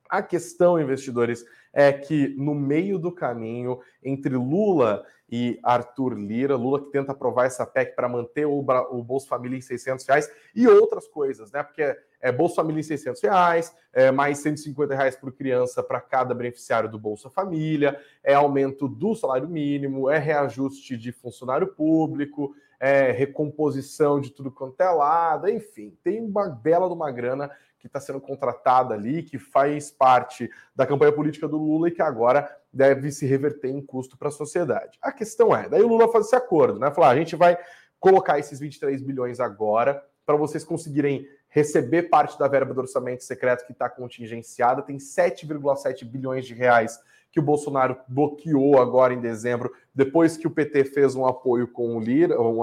A 0.09 0.21
questão, 0.21 0.79
investidores, 0.79 1.43
é 1.71 1.91
que 1.91 2.35
no 2.37 2.53
meio 2.53 2.99
do 2.99 3.11
caminho 3.11 3.79
entre 4.03 4.35
Lula 4.35 5.03
e 5.35 5.59
Arthur 5.63 6.13
Lira, 6.13 6.55
Lula 6.55 6.79
que 6.79 6.91
tenta 6.91 7.11
aprovar 7.11 7.47
essa 7.47 7.65
PEC 7.65 7.95
para 7.95 8.07
manter 8.07 8.45
o, 8.45 8.59
o 8.91 9.03
Bolsa 9.03 9.27
Família 9.27 9.57
em 9.57 9.61
600 9.61 10.05
reais 10.05 10.31
e 10.53 10.67
outras 10.67 11.07
coisas, 11.07 11.51
né? 11.51 11.63
Porque 11.63 11.81
é, 11.81 11.97
é 12.21 12.31
Bolsa 12.31 12.57
Família 12.57 12.81
em 12.81 12.83
600 12.83 13.19
reais, 13.19 13.75
é 13.91 14.11
mais 14.11 14.37
150 14.37 14.93
reais 14.93 15.15
por 15.15 15.31
criança 15.31 15.81
para 15.81 15.99
cada 15.99 16.35
beneficiário 16.35 16.87
do 16.87 16.99
Bolsa 16.99 17.31
Família, 17.31 17.99
é 18.23 18.35
aumento 18.35 18.87
do 18.87 19.15
salário 19.15 19.49
mínimo, 19.49 20.07
é 20.07 20.19
reajuste 20.19 20.95
de 20.95 21.11
funcionário 21.11 21.65
público, 21.65 22.53
é 22.79 23.09
recomposição 23.11 24.21
de 24.21 24.29
tudo 24.29 24.51
quanto 24.51 24.79
é 24.81 24.89
lado, 24.91 25.49
enfim, 25.49 25.97
tem 26.03 26.21
uma 26.21 26.47
bela 26.47 26.87
de 26.87 26.93
uma 26.93 27.09
grana 27.09 27.49
que 27.83 27.87
está 27.87 27.99
sendo 27.99 28.21
contratada 28.21 28.93
ali, 28.93 29.21
que 29.21 29.37
faz 29.37 29.91
parte 29.91 30.49
da 30.73 30.87
campanha 30.87 31.11
política 31.11 31.49
do 31.49 31.57
Lula 31.57 31.89
e 31.89 31.91
que 31.91 32.01
agora 32.01 32.49
deve 32.71 33.11
se 33.11 33.25
reverter 33.25 33.69
em 33.69 33.85
custo 33.85 34.17
para 34.17 34.29
a 34.29 34.31
sociedade. 34.31 34.97
A 35.01 35.11
questão 35.11 35.53
é, 35.53 35.67
daí 35.67 35.81
o 35.81 35.87
Lula 35.89 36.09
faz 36.09 36.27
esse 36.27 36.35
acordo, 36.35 36.79
né? 36.79 36.89
Falar, 36.91 37.09
a 37.09 37.15
gente 37.17 37.35
vai 37.35 37.57
colocar 37.99 38.39
esses 38.39 38.57
23 38.57 39.01
bilhões 39.01 39.41
agora 39.41 40.01
para 40.25 40.37
vocês 40.37 40.63
conseguirem 40.63 41.27
receber 41.49 42.03
parte 42.03 42.39
da 42.39 42.47
verba 42.47 42.73
do 42.73 42.79
orçamento 42.79 43.25
secreto 43.25 43.65
que 43.65 43.73
está 43.73 43.89
contingenciada. 43.89 44.81
Tem 44.81 44.95
7,7 44.95 46.05
bilhões 46.05 46.45
de 46.45 46.53
reais 46.53 46.97
que 47.33 47.39
o 47.41 47.43
Bolsonaro 47.43 47.97
bloqueou 48.07 48.79
agora 48.79 49.13
em 49.13 49.19
dezembro, 49.19 49.73
depois 49.93 50.37
que 50.37 50.47
o 50.47 50.51
PT 50.51 50.85
fez 50.85 51.15
um 51.15 51.25
apoio 51.25 51.67
com 51.67 51.97
o 51.97 51.99
Lira, 51.99 52.39
um, 52.39 52.61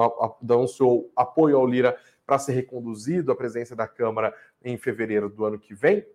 anunciou 0.49 1.13
apoio 1.15 1.59
ao 1.59 1.67
Lira 1.67 1.95
para 2.31 2.39
ser 2.39 2.53
reconduzido 2.53 3.33
à 3.33 3.35
presidência 3.35 3.75
da 3.75 3.89
Câmara 3.89 4.33
em 4.63 4.79
fevereiro 4.79 5.29
do 5.29 5.45
ano 5.45 5.59
que 5.59 5.75
vem, 5.75 6.07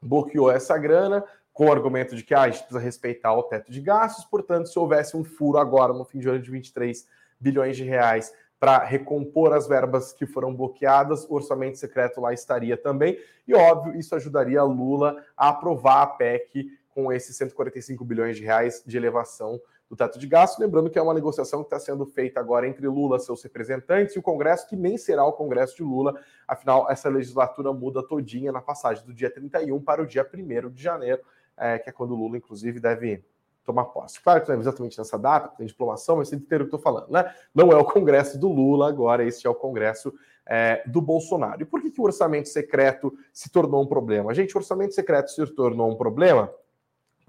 bloqueou 0.00 0.48
essa 0.48 0.78
grana 0.78 1.24
com 1.52 1.66
o 1.66 1.72
argumento 1.72 2.14
de 2.14 2.22
que 2.22 2.32
ah, 2.32 2.42
a 2.42 2.48
gente 2.48 2.60
precisa 2.60 2.78
respeitar 2.78 3.34
o 3.34 3.42
teto 3.42 3.72
de 3.72 3.80
gastos, 3.80 4.24
portanto, 4.24 4.68
se 4.68 4.78
houvesse 4.78 5.16
um 5.16 5.24
furo 5.24 5.58
agora 5.58 5.92
no 5.92 6.04
fim 6.04 6.20
de 6.20 6.28
ano 6.28 6.40
de 6.40 6.48
23 6.48 7.04
bilhões 7.40 7.76
de 7.76 7.82
reais 7.82 8.32
para 8.60 8.84
recompor 8.84 9.52
as 9.52 9.66
verbas 9.66 10.12
que 10.12 10.24
foram 10.24 10.54
bloqueadas, 10.54 11.24
o 11.24 11.34
orçamento 11.34 11.78
secreto 11.78 12.20
lá 12.20 12.32
estaria 12.32 12.76
também, 12.76 13.18
e 13.44 13.52
óbvio, 13.52 13.98
isso 13.98 14.14
ajudaria 14.14 14.62
Lula 14.62 15.20
a 15.36 15.48
aprovar 15.48 16.02
a 16.02 16.06
PEC 16.06 16.70
com 16.90 17.12
esses 17.12 17.36
145 17.36 18.04
bilhões 18.04 18.36
de 18.36 18.44
reais 18.44 18.84
de 18.86 18.96
elevação 18.96 19.60
do 19.90 19.96
teto 19.96 20.20
de 20.20 20.26
gasto. 20.28 20.60
Lembrando 20.60 20.88
que 20.88 20.98
é 20.98 21.02
uma 21.02 21.12
negociação 21.12 21.60
que 21.64 21.66
está 21.66 21.80
sendo 21.80 22.06
feita 22.06 22.38
agora 22.38 22.66
entre 22.66 22.86
Lula, 22.86 23.18
seus 23.18 23.42
representantes, 23.42 24.14
e 24.14 24.18
o 24.20 24.22
Congresso, 24.22 24.68
que 24.68 24.76
nem 24.76 24.96
será 24.96 25.24
o 25.24 25.32
Congresso 25.32 25.76
de 25.76 25.82
Lula, 25.82 26.14
afinal, 26.46 26.88
essa 26.88 27.08
legislatura 27.08 27.72
muda 27.72 28.00
todinha 28.00 28.52
na 28.52 28.62
passagem 28.62 29.04
do 29.04 29.12
dia 29.12 29.28
31 29.28 29.82
para 29.82 30.00
o 30.00 30.06
dia 30.06 30.26
1 30.32 30.70
de 30.70 30.82
janeiro, 30.82 31.20
é, 31.56 31.78
que 31.80 31.90
é 31.90 31.92
quando 31.92 32.14
Lula, 32.14 32.36
inclusive, 32.36 32.78
deve 32.78 33.24
tomar 33.64 33.84
posse. 33.86 34.20
Claro 34.20 34.40
que 34.40 34.48
não 34.48 34.56
é 34.56 34.60
exatamente 34.60 34.96
nessa 34.96 35.18
data, 35.18 35.48
tem 35.56 35.66
diplomação, 35.66 36.16
mas 36.16 36.28
você 36.28 36.36
entende 36.36 36.62
o 36.62 36.66
que 36.68 36.76
estou 36.76 36.80
falando, 36.80 37.10
né? 37.10 37.34
Não 37.54 37.70
é 37.72 37.76
o 37.76 37.84
Congresso 37.84 38.38
do 38.38 38.48
Lula 38.48 38.88
agora, 38.88 39.24
este 39.24 39.46
é 39.46 39.50
o 39.50 39.54
Congresso 39.54 40.14
é, 40.46 40.82
do 40.86 41.00
Bolsonaro. 41.00 41.62
E 41.62 41.64
por 41.64 41.82
que, 41.82 41.90
que 41.90 42.00
o 42.00 42.04
orçamento 42.04 42.48
secreto 42.48 43.12
se 43.32 43.50
tornou 43.50 43.82
um 43.82 43.86
problema? 43.86 44.32
Gente, 44.32 44.54
o 44.56 44.58
orçamento 44.58 44.94
secreto 44.94 45.30
se 45.30 45.44
tornou 45.48 45.90
um 45.90 45.96
problema 45.96 46.50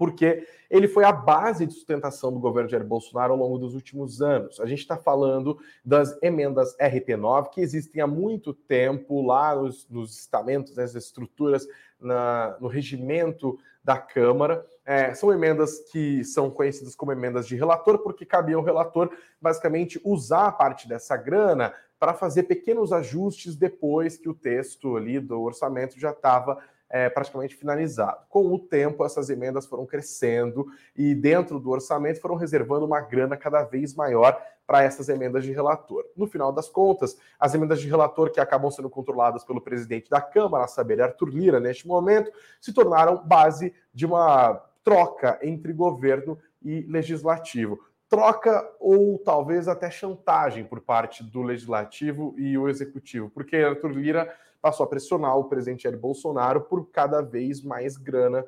porque 0.02 0.44
ele 0.68 0.88
foi 0.88 1.04
a 1.04 1.12
base 1.12 1.64
de 1.64 1.74
sustentação 1.74 2.32
do 2.32 2.40
governo 2.40 2.68
Jair 2.68 2.84
Bolsonaro 2.84 3.34
ao 3.34 3.38
longo 3.38 3.56
dos 3.56 3.72
últimos 3.72 4.20
anos. 4.20 4.58
A 4.58 4.66
gente 4.66 4.80
está 4.80 4.96
falando 4.96 5.60
das 5.84 6.20
emendas 6.20 6.76
RP9, 6.76 7.50
que 7.50 7.60
existem 7.60 8.02
há 8.02 8.06
muito 8.08 8.52
tempo 8.52 9.24
lá 9.24 9.54
nos, 9.54 9.88
nos 9.88 10.18
estamentos, 10.18 10.74
nas 10.74 10.96
estruturas, 10.96 11.68
na, 12.00 12.56
no 12.60 12.66
regimento 12.66 13.56
da 13.84 13.96
Câmara. 13.96 14.66
É, 14.84 15.14
são 15.14 15.32
emendas 15.32 15.78
que 15.92 16.24
são 16.24 16.50
conhecidas 16.50 16.96
como 16.96 17.12
emendas 17.12 17.46
de 17.46 17.54
relator, 17.54 17.98
porque 17.98 18.26
cabia 18.26 18.56
ao 18.56 18.64
relator 18.64 19.08
basicamente 19.40 20.00
usar 20.02 20.50
parte 20.50 20.88
dessa 20.88 21.16
grana 21.16 21.72
para 21.96 22.12
fazer 22.12 22.42
pequenos 22.42 22.92
ajustes 22.92 23.54
depois 23.54 24.16
que 24.16 24.28
o 24.28 24.34
texto 24.34 24.96
ali 24.96 25.20
do 25.20 25.40
orçamento 25.40 26.00
já 26.00 26.10
estava 26.10 26.58
é, 26.92 27.08
praticamente 27.08 27.56
finalizado. 27.56 28.20
Com 28.28 28.52
o 28.52 28.58
tempo, 28.58 29.02
essas 29.02 29.30
emendas 29.30 29.64
foram 29.64 29.86
crescendo 29.86 30.66
e, 30.94 31.14
dentro 31.14 31.58
do 31.58 31.70
orçamento, 31.70 32.20
foram 32.20 32.34
reservando 32.34 32.84
uma 32.84 33.00
grana 33.00 33.34
cada 33.34 33.64
vez 33.64 33.94
maior 33.94 34.38
para 34.66 34.82
essas 34.82 35.08
emendas 35.08 35.42
de 35.42 35.52
relator. 35.52 36.04
No 36.14 36.26
final 36.26 36.52
das 36.52 36.68
contas, 36.68 37.16
as 37.40 37.54
emendas 37.54 37.80
de 37.80 37.88
relator 37.88 38.30
que 38.30 38.38
acabam 38.38 38.70
sendo 38.70 38.90
controladas 38.90 39.42
pelo 39.42 39.60
presidente 39.60 40.10
da 40.10 40.20
Câmara, 40.20 40.64
a 40.64 40.68
saber, 40.68 41.00
Arthur 41.00 41.30
Lira, 41.30 41.58
neste 41.58 41.88
momento, 41.88 42.30
se 42.60 42.74
tornaram 42.74 43.26
base 43.26 43.74
de 43.92 44.04
uma 44.04 44.62
troca 44.84 45.38
entre 45.42 45.72
governo 45.72 46.38
e 46.62 46.82
legislativo. 46.82 47.80
Troca 48.06 48.70
ou 48.78 49.18
talvez 49.18 49.66
até 49.66 49.90
chantagem 49.90 50.64
por 50.64 50.82
parte 50.82 51.24
do 51.24 51.40
legislativo 51.40 52.34
e 52.36 52.58
o 52.58 52.68
executivo, 52.68 53.30
porque 53.30 53.56
Arthur 53.56 53.92
Lira 53.92 54.36
passou 54.62 54.84
a 54.84 54.88
pressionar 54.88 55.36
o 55.36 55.44
presidente 55.44 55.82
Jair 55.82 55.98
Bolsonaro 55.98 56.62
por 56.62 56.88
cada 56.90 57.20
vez 57.20 57.60
mais 57.60 57.96
grana 57.96 58.46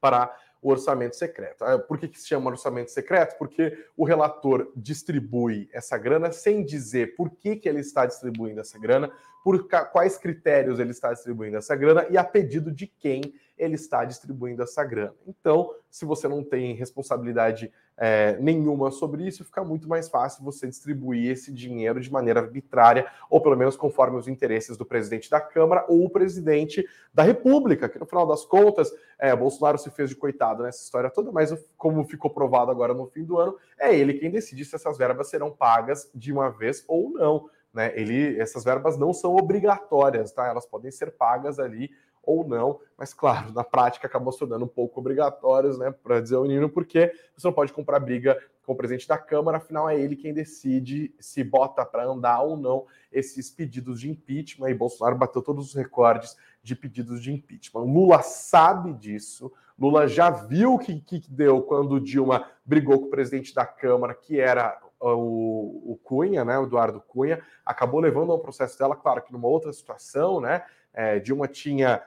para 0.00 0.34
o 0.62 0.70
orçamento 0.70 1.16
secreto. 1.16 1.62
Ah, 1.62 1.78
por 1.78 1.98
que, 1.98 2.08
que 2.08 2.18
se 2.18 2.28
chama 2.28 2.50
orçamento 2.50 2.90
secreto? 2.90 3.36
Porque 3.36 3.86
o 3.96 4.04
relator 4.04 4.72
distribui 4.74 5.68
essa 5.72 5.98
grana 5.98 6.32
sem 6.32 6.64
dizer 6.64 7.16
por 7.16 7.30
que, 7.30 7.56
que 7.56 7.68
ele 7.68 7.80
está 7.80 8.06
distribuindo 8.06 8.60
essa 8.60 8.78
grana, 8.78 9.12
por 9.44 9.68
quais 9.68 10.16
critérios 10.16 10.80
ele 10.80 10.92
está 10.92 11.12
distribuindo 11.12 11.58
essa 11.58 11.76
grana 11.76 12.06
e 12.08 12.16
a 12.16 12.24
pedido 12.24 12.72
de 12.72 12.86
quem 12.86 13.34
ele 13.58 13.74
está 13.74 14.02
distribuindo 14.02 14.62
essa 14.62 14.82
grana. 14.82 15.14
Então, 15.26 15.70
se 15.90 16.06
você 16.06 16.26
não 16.26 16.42
tem 16.42 16.74
responsabilidade 16.74 17.70
é, 17.96 18.36
nenhuma 18.40 18.90
sobre 18.90 19.26
isso, 19.28 19.44
fica 19.44 19.62
muito 19.62 19.86
mais 19.86 20.08
fácil 20.08 20.42
você 20.42 20.66
distribuir 20.66 21.30
esse 21.30 21.52
dinheiro 21.52 22.00
de 22.00 22.10
maneira 22.10 22.40
arbitrária, 22.40 23.06
ou 23.28 23.40
pelo 23.40 23.54
menos 23.54 23.76
conforme 23.76 24.18
os 24.18 24.26
interesses 24.26 24.78
do 24.78 24.84
presidente 24.84 25.30
da 25.30 25.40
Câmara 25.40 25.84
ou 25.88 26.06
o 26.06 26.10
presidente 26.10 26.84
da 27.12 27.22
República, 27.22 27.86
que 27.86 27.98
no 27.98 28.06
final 28.06 28.26
das 28.26 28.46
contas, 28.46 28.90
é, 29.18 29.36
Bolsonaro 29.36 29.76
se 29.76 29.90
fez 29.90 30.08
de 30.08 30.16
coitado 30.16 30.62
nessa 30.62 30.82
história 30.82 31.10
toda, 31.10 31.30
mas 31.30 31.54
como 31.76 32.02
ficou 32.02 32.30
provado 32.30 32.70
agora 32.70 32.94
no 32.94 33.06
fim 33.06 33.22
do 33.22 33.38
ano, 33.38 33.56
é 33.78 33.94
ele 33.94 34.14
quem 34.14 34.30
decide 34.30 34.64
se 34.64 34.74
essas 34.74 34.96
verbas 34.96 35.28
serão 35.28 35.50
pagas 35.50 36.10
de 36.14 36.32
uma 36.32 36.48
vez 36.48 36.82
ou 36.88 37.10
não. 37.10 37.48
Né? 37.74 37.92
Ele, 37.98 38.38
essas 38.38 38.62
verbas 38.62 38.96
não 38.96 39.12
são 39.12 39.34
obrigatórias, 39.34 40.32
tá? 40.32 40.46
Elas 40.46 40.64
podem 40.64 40.92
ser 40.92 41.10
pagas 41.16 41.58
ali 41.58 41.90
ou 42.26 42.46
não, 42.46 42.80
mas 42.96 43.12
claro, 43.12 43.52
na 43.52 43.62
prática 43.62 44.06
acabou 44.06 44.32
se 44.32 44.38
tornando 44.38 44.64
um 44.64 44.68
pouco 44.68 44.98
obrigatórios, 44.98 45.78
né, 45.78 45.90
para 45.90 46.20
dizer 46.20 46.36
o 46.36 46.42
menino, 46.42 46.70
porque 46.70 47.12
você 47.36 47.46
não 47.46 47.52
pode 47.52 47.70
comprar 47.70 48.00
briga 48.00 48.40
com 48.64 48.72
o 48.72 48.76
presidente 48.76 49.06
da 49.06 49.18
Câmara, 49.18 49.58
afinal 49.58 49.90
é 49.90 50.00
ele 50.00 50.16
quem 50.16 50.32
decide 50.32 51.14
se 51.20 51.44
bota 51.44 51.84
para 51.84 52.06
andar 52.06 52.40
ou 52.40 52.56
não 52.56 52.86
esses 53.12 53.50
pedidos 53.50 54.00
de 54.00 54.10
impeachment, 54.10 54.70
e 54.70 54.74
Bolsonaro 54.74 55.16
bateu 55.16 55.42
todos 55.42 55.68
os 55.68 55.74
recordes 55.74 56.34
de 56.62 56.74
pedidos 56.74 57.22
de 57.22 57.30
impeachment. 57.30 57.82
Lula 57.82 58.22
sabe 58.22 58.94
disso, 58.94 59.52
Lula 59.78 60.08
já 60.08 60.30
viu 60.30 60.74
o 60.74 60.78
que, 60.78 60.98
que 61.00 61.30
deu 61.30 61.60
quando 61.60 62.00
Dilma 62.00 62.48
brigou 62.64 63.00
com 63.00 63.06
o 63.06 63.10
presidente 63.10 63.54
da 63.54 63.66
Câmara, 63.66 64.14
que 64.14 64.40
era 64.40 64.80
o, 65.00 65.92
o 65.92 65.98
Cunha, 66.02 66.44
né, 66.44 66.58
o 66.58 66.64
Eduardo 66.64 67.00
Cunha, 67.00 67.42
acabou 67.64 68.00
levando 68.00 68.32
ao 68.32 68.38
processo 68.38 68.78
dela, 68.78 68.96
claro 68.96 69.22
que 69.22 69.32
numa 69.32 69.48
outra 69.48 69.72
situação, 69.72 70.40
né, 70.40 70.64
é, 70.92 71.18
Dilma 71.18 71.48
tinha 71.48 72.02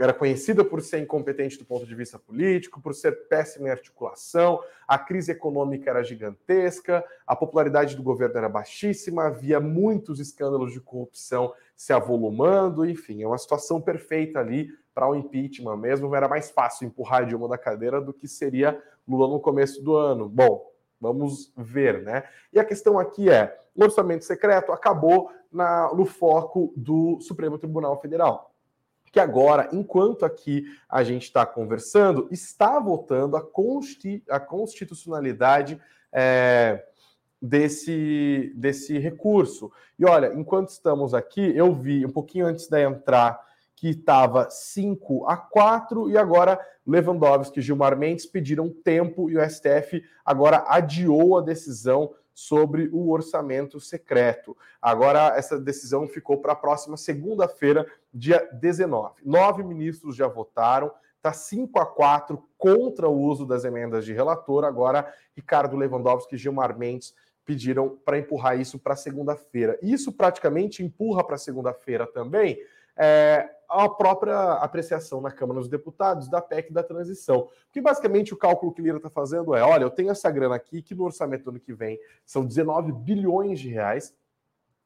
era 0.00 0.14
conhecida 0.14 0.64
por 0.64 0.80
ser 0.80 1.00
incompetente 1.00 1.58
do 1.58 1.66
ponto 1.66 1.84
de 1.84 1.94
vista 1.94 2.18
político, 2.18 2.80
por 2.80 2.94
ser 2.94 3.28
péssima 3.28 3.68
em 3.68 3.70
articulação, 3.70 4.58
a 4.88 4.98
crise 4.98 5.32
econômica 5.32 5.90
era 5.90 6.02
gigantesca, 6.02 7.04
a 7.26 7.36
popularidade 7.36 7.94
do 7.94 8.02
governo 8.02 8.38
era 8.38 8.48
baixíssima, 8.48 9.26
havia 9.26 9.60
muitos 9.60 10.18
escândalos 10.18 10.72
de 10.72 10.80
corrupção 10.80 11.52
se 11.76 11.92
avolumando, 11.92 12.88
enfim, 12.88 13.22
é 13.22 13.26
uma 13.26 13.36
situação 13.36 13.80
perfeita 13.80 14.38
ali 14.38 14.70
para 14.94 15.08
o 15.08 15.14
impeachment 15.14 15.76
mesmo. 15.76 16.14
Era 16.14 16.28
mais 16.28 16.50
fácil 16.50 16.86
empurrar 16.86 17.26
Dilma 17.26 17.48
da 17.48 17.58
cadeira 17.58 18.00
do 18.00 18.12
que 18.12 18.28
seria 18.28 18.80
Lula 19.06 19.28
no 19.28 19.40
começo 19.40 19.82
do 19.82 19.94
ano. 19.96 20.28
Bom, 20.28 20.64
vamos 21.00 21.52
ver, 21.56 22.02
né? 22.02 22.24
E 22.52 22.58
a 22.58 22.64
questão 22.64 22.98
aqui 22.98 23.30
é: 23.30 23.58
o 23.74 23.84
orçamento 23.84 24.24
secreto 24.24 24.72
acabou 24.72 25.30
na, 25.50 25.92
no 25.94 26.04
foco 26.04 26.72
do 26.76 27.20
Supremo 27.20 27.58
Tribunal 27.58 28.00
Federal 28.00 28.54
que 29.14 29.20
agora, 29.20 29.68
enquanto 29.72 30.24
aqui 30.24 30.64
a 30.88 31.04
gente 31.04 31.22
está 31.22 31.46
conversando, 31.46 32.26
está 32.32 32.80
votando 32.80 33.36
a, 33.36 33.40
consti 33.40 34.24
a 34.28 34.40
constitucionalidade 34.40 35.80
é, 36.12 36.84
desse, 37.40 38.52
desse 38.56 38.98
recurso. 38.98 39.70
E 39.96 40.04
olha, 40.04 40.34
enquanto 40.34 40.70
estamos 40.70 41.14
aqui, 41.14 41.56
eu 41.56 41.72
vi 41.72 42.04
um 42.04 42.10
pouquinho 42.10 42.44
antes 42.44 42.66
de 42.66 42.82
entrar 42.82 43.40
que 43.84 43.90
estava 43.90 44.48
5 44.48 45.28
a 45.28 45.36
4 45.36 46.08
e 46.08 46.16
agora 46.16 46.58
Lewandowski 46.86 47.58
e 47.58 47.62
Gilmar 47.62 47.94
Mendes 47.98 48.24
pediram 48.24 48.70
tempo 48.70 49.28
e 49.28 49.36
o 49.36 49.46
STF 49.46 50.02
agora 50.24 50.64
adiou 50.68 51.36
a 51.36 51.42
decisão 51.42 52.14
sobre 52.32 52.88
o 52.90 53.10
orçamento 53.10 53.78
secreto. 53.78 54.56
Agora, 54.80 55.36
essa 55.36 55.60
decisão 55.60 56.08
ficou 56.08 56.38
para 56.38 56.52
a 56.52 56.56
próxima 56.56 56.96
segunda-feira, 56.96 57.86
dia 58.10 58.48
19. 58.54 59.16
Nove 59.22 59.62
ministros 59.62 60.16
já 60.16 60.28
votaram, 60.28 60.90
está 61.18 61.34
5 61.34 61.78
a 61.78 61.84
4 61.84 62.42
contra 62.56 63.06
o 63.06 63.20
uso 63.20 63.44
das 63.44 63.66
emendas 63.66 64.06
de 64.06 64.14
relator. 64.14 64.64
Agora, 64.64 65.12
Ricardo 65.36 65.76
Lewandowski 65.76 66.36
e 66.36 66.38
Gilmar 66.38 66.74
Mendes 66.78 67.14
pediram 67.44 67.98
para 68.02 68.18
empurrar 68.18 68.58
isso 68.58 68.78
para 68.78 68.96
segunda-feira. 68.96 69.78
Isso 69.82 70.10
praticamente 70.10 70.82
empurra 70.82 71.22
para 71.22 71.36
segunda-feira 71.36 72.06
também 72.06 72.58
é, 72.96 73.48
a 73.82 73.88
própria 73.88 74.52
apreciação 74.54 75.20
na 75.20 75.30
Câmara 75.30 75.60
dos 75.60 75.68
Deputados 75.68 76.28
da 76.28 76.40
PEC 76.40 76.72
da 76.72 76.82
transição. 76.82 77.48
Porque 77.66 77.80
basicamente 77.80 78.32
o 78.32 78.36
cálculo 78.36 78.72
que 78.72 78.82
Lira 78.82 78.98
está 78.98 79.10
fazendo 79.10 79.54
é: 79.54 79.62
olha, 79.62 79.84
eu 79.84 79.90
tenho 79.90 80.10
essa 80.10 80.30
grana 80.30 80.54
aqui, 80.54 80.82
que 80.82 80.94
no 80.94 81.04
orçamento 81.04 81.44
do 81.44 81.50
ano 81.50 81.60
que 81.60 81.72
vem 81.72 81.98
são 82.24 82.44
19 82.44 82.92
bilhões 82.92 83.60
de 83.60 83.68
reais. 83.68 84.14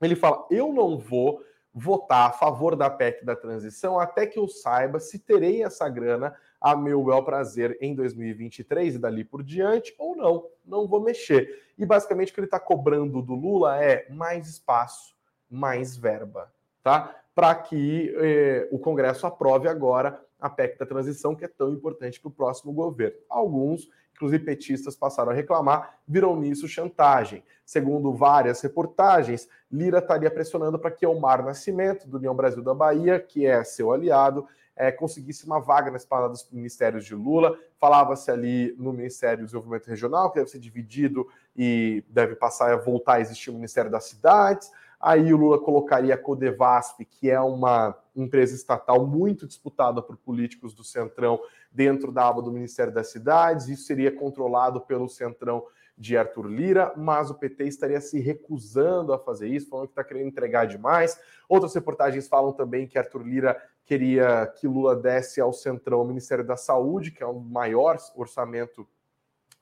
Ele 0.01 0.16
fala: 0.16 0.46
eu 0.51 0.72
não 0.72 0.98
vou 0.98 1.42
votar 1.72 2.31
a 2.31 2.33
favor 2.33 2.74
da 2.74 2.90
PEC 2.90 3.24
da 3.24 3.37
transição 3.37 4.01
até 4.01 4.27
que 4.27 4.38
eu 4.38 4.48
saiba 4.48 4.98
se 4.98 5.18
terei 5.18 5.62
essa 5.62 5.88
grana 5.88 6.35
a 6.61 6.74
meu 6.74 7.05
bel 7.05 7.22
prazer 7.22 7.79
em 7.81 7.94
2023 7.94 8.96
e 8.96 8.98
dali 8.98 9.22
por 9.22 9.42
diante 9.42 9.94
ou 9.98 10.16
não. 10.16 10.46
Não 10.64 10.88
vou 10.88 11.01
mexer. 11.01 11.62
E 11.79 11.87
basicamente 11.87 12.33
o 12.33 12.35
que 12.35 12.40
ele 12.40 12.46
está 12.46 12.59
cobrando 12.59 13.22
do 13.22 13.35
Lula 13.35 13.83
é 13.83 14.09
mais 14.11 14.48
espaço, 14.48 15.14
mais 15.48 15.96
verba, 15.96 16.53
tá? 16.83 17.14
Para 17.38 17.55
que 17.55 18.12
eh, 18.16 18.68
o 18.72 18.81
Congresso 18.81 19.24
aprove 19.24 19.68
agora 19.68 20.20
a 20.40 20.51
PEC 20.51 20.77
da 20.77 20.85
transição, 20.85 21.37
que 21.37 21.44
é 21.44 21.48
tão 21.48 21.72
importante 21.72 22.18
para 22.18 22.29
o 22.31 22.33
próximo 22.33 22.72
governo. 22.72 23.16
Alguns, 23.31 23.88
inclusive 24.12 24.44
petistas, 24.44 24.96
passaram 24.96 25.31
a 25.31 25.35
reclamar, 25.35 26.01
viram 26.05 26.35
nisso 26.35 26.66
chantagem. 26.66 27.44
Segundo 27.64 28.12
várias 28.12 28.61
reportagens, 28.61 29.48
Lira 29.70 30.01
estaria 30.01 30.29
pressionando 30.33 30.81
para 30.81 30.90
que 30.90 31.07
Omar 31.07 31.44
Nascimento, 31.44 32.09
do 32.09 32.16
União 32.16 32.35
Brasil 32.35 32.61
da 32.61 32.74
Bahia, 32.74 33.20
que 33.20 33.46
é 33.46 33.62
seu 33.62 33.92
aliado, 33.92 34.44
é, 34.74 34.90
conseguisse 34.90 35.46
uma 35.46 35.61
vaga 35.61 35.92
na 35.92 35.96
espada 35.96 36.29
dos 36.29 36.44
ministérios 36.51 37.05
de 37.05 37.14
Lula. 37.14 37.57
Falava-se 37.79 38.33
ali 38.33 38.74
no 38.77 38.92
Ministério 38.92 39.38
do 39.38 39.44
Desenvolvimento 39.44 39.87
Regional, 39.87 40.33
que 40.33 40.40
deve 40.40 40.51
ser 40.51 40.59
dividido 40.59 41.29
e 41.57 42.05
deve 42.09 42.35
passar 42.35 42.72
a 42.72 42.77
voltar 42.77 43.14
a 43.14 43.20
existir 43.20 43.51
o 43.51 43.55
Ministério 43.55 43.92
das 43.92 44.07
Cidades. 44.07 44.72
Aí 45.00 45.32
o 45.32 45.37
Lula 45.37 45.58
colocaria 45.58 46.14
a 46.14 46.18
Codevasp, 46.18 47.04
que 47.04 47.30
é 47.30 47.40
uma 47.40 47.96
empresa 48.16 48.54
estatal 48.54 49.06
muito 49.06 49.46
disputada 49.46 50.02
por 50.02 50.16
políticos 50.16 50.74
do 50.74 50.82
Centrão 50.82 51.40
dentro 51.70 52.11
da 52.11 52.26
aba 52.26 52.42
do 52.42 52.52
Ministério 52.52 52.92
das 52.92 53.08
Cidades. 53.08 53.68
Isso 53.68 53.84
seria 53.84 54.11
controlado 54.11 54.80
pelo 54.80 55.08
Centrão 55.08 55.64
de 55.96 56.16
Arthur 56.16 56.46
Lira, 56.46 56.92
mas 56.96 57.30
o 57.30 57.34
PT 57.34 57.64
estaria 57.64 58.00
se 58.00 58.20
recusando 58.20 59.12
a 59.12 59.18
fazer 59.18 59.48
isso, 59.48 59.68
falando 59.68 59.87
que 59.87 59.92
está 59.92 60.04
querendo 60.04 60.28
entregar 60.28 60.64
demais. 60.66 61.20
Outras 61.48 61.74
reportagens 61.74 62.28
falam 62.28 62.52
também 62.52 62.87
que 62.87 62.98
Arthur 62.98 63.22
Lira 63.22 63.61
queria 63.84 64.46
que 64.46 64.68
Lula 64.68 64.94
desse 64.94 65.40
ao 65.40 65.52
Centrão 65.52 66.02
o 66.02 66.06
Ministério 66.06 66.44
da 66.44 66.56
Saúde, 66.56 67.11
que 67.11 67.22
é 67.22 67.26
o 67.26 67.40
maior 67.40 67.96
orçamento 68.14 68.87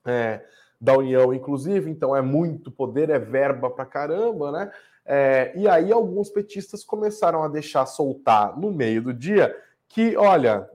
é, 0.05 0.45
da 0.81 0.97
União, 0.97 1.33
inclusive, 1.33 1.91
então 1.91 2.15
é 2.15 2.21
muito 2.21 2.71
poder, 2.71 3.09
é 3.09 3.19
verba 3.19 3.71
pra 3.71 3.87
caramba, 3.87 4.53
né? 4.53 4.71
É, 5.07 5.53
e 5.55 5.69
aí 5.69 5.93
alguns 5.93 6.29
petistas 6.29 6.83
começaram 6.83 7.43
a 7.43 7.49
deixar 7.49 7.87
soltar 7.87 8.59
no 8.59 8.73
meio 8.73 9.01
do 9.01 9.15
dia 9.15 9.57
que, 9.89 10.17
olha, 10.17 10.69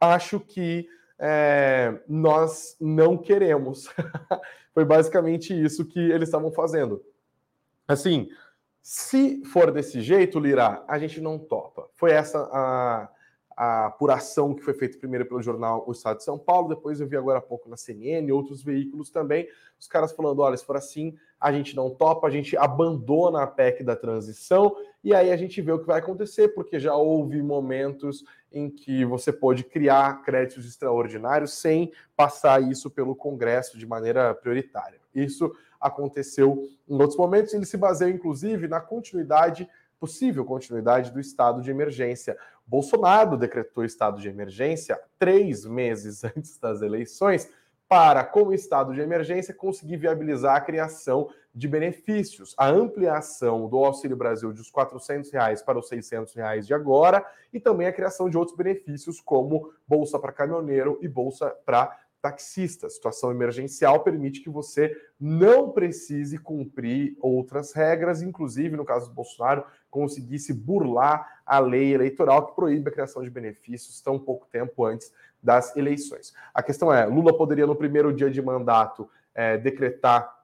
acho 0.00 0.40
que 0.40 0.88
é, 1.18 2.00
nós 2.08 2.76
não 2.80 3.16
queremos. 3.16 3.88
Foi 4.74 4.84
basicamente 4.84 5.54
isso 5.54 5.84
que 5.84 6.00
eles 6.00 6.28
estavam 6.28 6.50
fazendo. 6.50 7.00
Assim, 7.86 8.28
se 8.82 9.44
for 9.44 9.70
desse 9.70 10.00
jeito, 10.02 10.40
Lira, 10.40 10.82
a 10.88 10.98
gente 10.98 11.20
não 11.20 11.38
topa. 11.38 11.88
Foi 11.94 12.10
essa 12.10 12.38
a, 12.52 13.08
a 13.56 13.86
apuração 13.86 14.54
que 14.54 14.62
foi 14.62 14.74
feita 14.74 14.98
primeiro 14.98 15.26
pelo 15.26 15.42
jornal 15.42 15.84
O 15.86 15.92
Estado 15.92 16.18
de 16.18 16.24
São 16.24 16.38
Paulo, 16.38 16.68
depois 16.68 17.00
eu 17.00 17.06
vi 17.06 17.16
agora 17.16 17.38
há 17.38 17.42
pouco 17.42 17.68
na 17.68 17.76
CNN, 17.76 18.30
outros 18.32 18.62
veículos 18.62 19.10
também, 19.10 19.48
os 19.78 19.86
caras 19.86 20.12
falando: 20.12 20.40
olha, 20.40 20.56
se 20.56 20.64
for 20.64 20.76
assim, 20.76 21.16
a 21.40 21.52
gente 21.52 21.76
não 21.76 21.90
topa, 21.90 22.26
a 22.26 22.30
gente 22.30 22.56
abandona 22.56 23.42
a 23.42 23.46
PEC 23.46 23.84
da 23.84 23.94
transição, 23.94 24.74
e 25.02 25.14
aí 25.14 25.30
a 25.30 25.36
gente 25.36 25.60
vê 25.60 25.72
o 25.72 25.78
que 25.78 25.86
vai 25.86 25.98
acontecer, 25.98 26.48
porque 26.48 26.80
já 26.80 26.94
houve 26.94 27.42
momentos 27.42 28.24
em 28.50 28.70
que 28.70 29.04
você 29.04 29.32
pode 29.32 29.64
criar 29.64 30.22
créditos 30.22 30.66
extraordinários 30.66 31.52
sem 31.54 31.92
passar 32.16 32.62
isso 32.62 32.90
pelo 32.90 33.14
Congresso 33.14 33.76
de 33.76 33.86
maneira 33.86 34.32
prioritária. 34.34 35.00
Isso 35.14 35.54
aconteceu 35.80 36.66
em 36.88 36.94
outros 36.94 37.16
momentos, 37.16 37.52
ele 37.52 37.66
se 37.66 37.76
baseia, 37.76 38.10
inclusive, 38.10 38.66
na 38.66 38.80
continuidade, 38.80 39.68
possível 40.00 40.44
continuidade 40.44 41.10
do 41.10 41.20
estado 41.20 41.60
de 41.60 41.70
emergência. 41.70 42.38
Bolsonaro 42.66 43.36
decretou 43.36 43.84
estado 43.84 44.20
de 44.20 44.28
emergência 44.28 45.00
três 45.18 45.64
meses 45.64 46.24
antes 46.24 46.58
das 46.58 46.82
eleições 46.82 47.48
para, 47.88 48.24
com 48.24 48.44
o 48.44 48.54
estado 48.54 48.94
de 48.94 49.00
emergência, 49.00 49.54
conseguir 49.54 49.98
viabilizar 49.98 50.56
a 50.56 50.60
criação 50.60 51.28
de 51.54 51.68
benefícios, 51.68 52.54
a 52.58 52.68
ampliação 52.68 53.68
do 53.68 53.84
Auxílio 53.84 54.16
Brasil 54.16 54.52
dos 54.52 54.70
400 54.70 55.30
reais 55.30 55.62
para 55.62 55.78
os 55.78 55.88
600 55.88 56.34
reais 56.34 56.66
de 56.66 56.74
agora 56.74 57.24
e 57.52 57.60
também 57.60 57.86
a 57.86 57.92
criação 57.92 58.28
de 58.28 58.36
outros 58.36 58.56
benefícios 58.56 59.20
como 59.20 59.72
bolsa 59.86 60.18
para 60.18 60.32
caminhoneiro 60.32 60.98
e 61.00 61.06
bolsa 61.06 61.50
para 61.64 61.96
taxista. 62.24 62.86
A 62.86 62.90
situação 62.90 63.30
emergencial 63.30 64.00
permite 64.00 64.40
que 64.40 64.48
você 64.48 64.96
não 65.20 65.70
precise 65.70 66.38
cumprir 66.38 67.14
outras 67.20 67.74
regras, 67.74 68.22
inclusive 68.22 68.78
no 68.78 68.84
caso 68.84 69.10
do 69.10 69.14
Bolsonaro, 69.14 69.62
conseguisse 69.90 70.54
burlar 70.54 71.42
a 71.44 71.58
lei 71.58 71.92
eleitoral 71.92 72.46
que 72.46 72.56
proíbe 72.56 72.88
a 72.88 72.92
criação 72.92 73.22
de 73.22 73.28
benefícios 73.28 74.00
tão 74.00 74.18
pouco 74.18 74.46
tempo 74.50 74.86
antes 74.86 75.12
das 75.42 75.76
eleições. 75.76 76.32
A 76.54 76.62
questão 76.62 76.90
é: 76.90 77.04
Lula 77.04 77.36
poderia, 77.36 77.66
no 77.66 77.76
primeiro 77.76 78.10
dia 78.10 78.30
de 78.30 78.40
mandato, 78.40 79.06
é, 79.34 79.58
decretar 79.58 80.34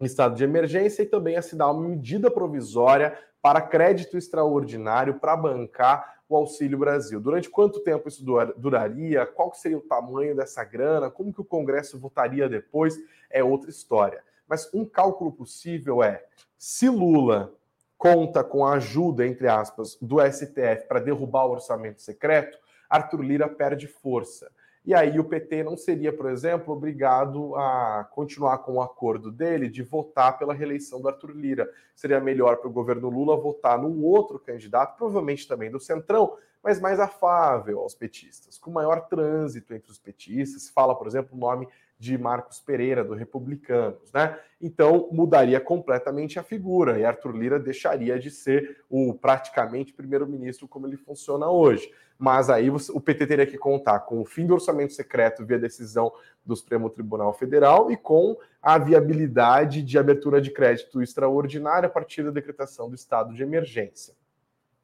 estado 0.00 0.34
de 0.34 0.42
emergência 0.42 1.02
e 1.02 1.06
também 1.06 1.36
assinar 1.36 1.70
uma 1.70 1.86
medida 1.86 2.30
provisória 2.30 3.14
para 3.42 3.60
crédito 3.60 4.16
extraordinário 4.16 5.20
para 5.20 5.36
bancar 5.36 6.19
o 6.34 6.36
Auxílio 6.36 6.78
Brasil. 6.78 7.20
Durante 7.20 7.50
quanto 7.50 7.80
tempo 7.80 8.08
isso 8.08 8.24
duraria? 8.56 9.26
Qual 9.26 9.52
seria 9.52 9.78
o 9.78 9.82
tamanho 9.82 10.34
dessa 10.34 10.62
grana? 10.62 11.10
Como 11.10 11.32
que 11.32 11.40
o 11.40 11.44
Congresso 11.44 11.98
votaria 11.98 12.48
depois? 12.48 12.96
É 13.28 13.42
outra 13.42 13.68
história. 13.68 14.22
Mas 14.48 14.72
um 14.72 14.84
cálculo 14.84 15.32
possível 15.32 16.02
é: 16.02 16.24
se 16.56 16.88
Lula 16.88 17.52
conta 17.98 18.42
com 18.42 18.64
a 18.64 18.74
ajuda, 18.74 19.26
entre 19.26 19.48
aspas, 19.48 19.98
do 20.00 20.20
STF 20.20 20.86
para 20.88 21.00
derrubar 21.00 21.46
o 21.46 21.50
orçamento 21.50 22.00
secreto, 22.00 22.58
Arthur 22.88 23.20
Lira 23.20 23.48
perde 23.48 23.86
força. 23.86 24.50
E 24.84 24.94
aí 24.94 25.18
o 25.18 25.24
PT 25.24 25.62
não 25.62 25.76
seria, 25.76 26.12
por 26.12 26.30
exemplo, 26.30 26.72
obrigado 26.74 27.54
a 27.54 28.08
continuar 28.12 28.58
com 28.58 28.74
o 28.74 28.82
acordo 28.82 29.30
dele 29.30 29.68
de 29.68 29.82
votar 29.82 30.38
pela 30.38 30.54
reeleição 30.54 31.00
do 31.02 31.08
Arthur 31.08 31.32
Lira. 31.32 31.70
Seria 31.94 32.18
melhor 32.18 32.56
para 32.56 32.68
o 32.68 32.72
governo 32.72 33.10
Lula 33.10 33.36
votar 33.36 33.78
num 33.78 34.02
outro 34.02 34.38
candidato, 34.38 34.96
provavelmente 34.96 35.46
também 35.46 35.70
do 35.70 35.78
Centrão, 35.78 36.36
mas 36.62 36.80
mais 36.80 36.98
afável 36.98 37.80
aos 37.80 37.94
petistas, 37.94 38.58
com 38.58 38.70
maior 38.70 39.06
trânsito 39.06 39.74
entre 39.74 39.90
os 39.90 39.98
petistas. 39.98 40.70
Fala, 40.70 40.94
por 40.94 41.06
exemplo, 41.06 41.36
o 41.36 41.40
nome 41.40 41.68
de 42.00 42.16
Marcos 42.16 42.58
Pereira, 42.58 43.04
do 43.04 43.12
Republicanos, 43.12 44.10
né? 44.10 44.40
Então 44.58 45.10
mudaria 45.12 45.60
completamente 45.60 46.38
a 46.38 46.42
figura 46.42 46.98
e 46.98 47.04
Arthur 47.04 47.36
Lira 47.36 47.60
deixaria 47.60 48.18
de 48.18 48.30
ser 48.30 48.78
o 48.88 49.12
praticamente 49.12 49.92
primeiro-ministro 49.92 50.66
como 50.66 50.86
ele 50.86 50.96
funciona 50.96 51.50
hoje. 51.50 51.92
Mas 52.18 52.48
aí 52.48 52.70
o 52.70 53.00
PT 53.00 53.26
teria 53.26 53.46
que 53.46 53.58
contar 53.58 54.00
com 54.00 54.18
o 54.18 54.24
fim 54.24 54.46
do 54.46 54.54
orçamento 54.54 54.94
secreto 54.94 55.44
via 55.44 55.58
decisão 55.58 56.10
do 56.44 56.56
Supremo 56.56 56.88
Tribunal 56.88 57.34
Federal 57.34 57.92
e 57.92 57.98
com 57.98 58.34
a 58.62 58.78
viabilidade 58.78 59.82
de 59.82 59.98
abertura 59.98 60.40
de 60.40 60.50
crédito 60.50 61.02
extraordinária 61.02 61.86
a 61.86 61.90
partir 61.90 62.22
da 62.22 62.30
decretação 62.30 62.88
do 62.88 62.94
estado 62.94 63.34
de 63.34 63.42
emergência. 63.42 64.14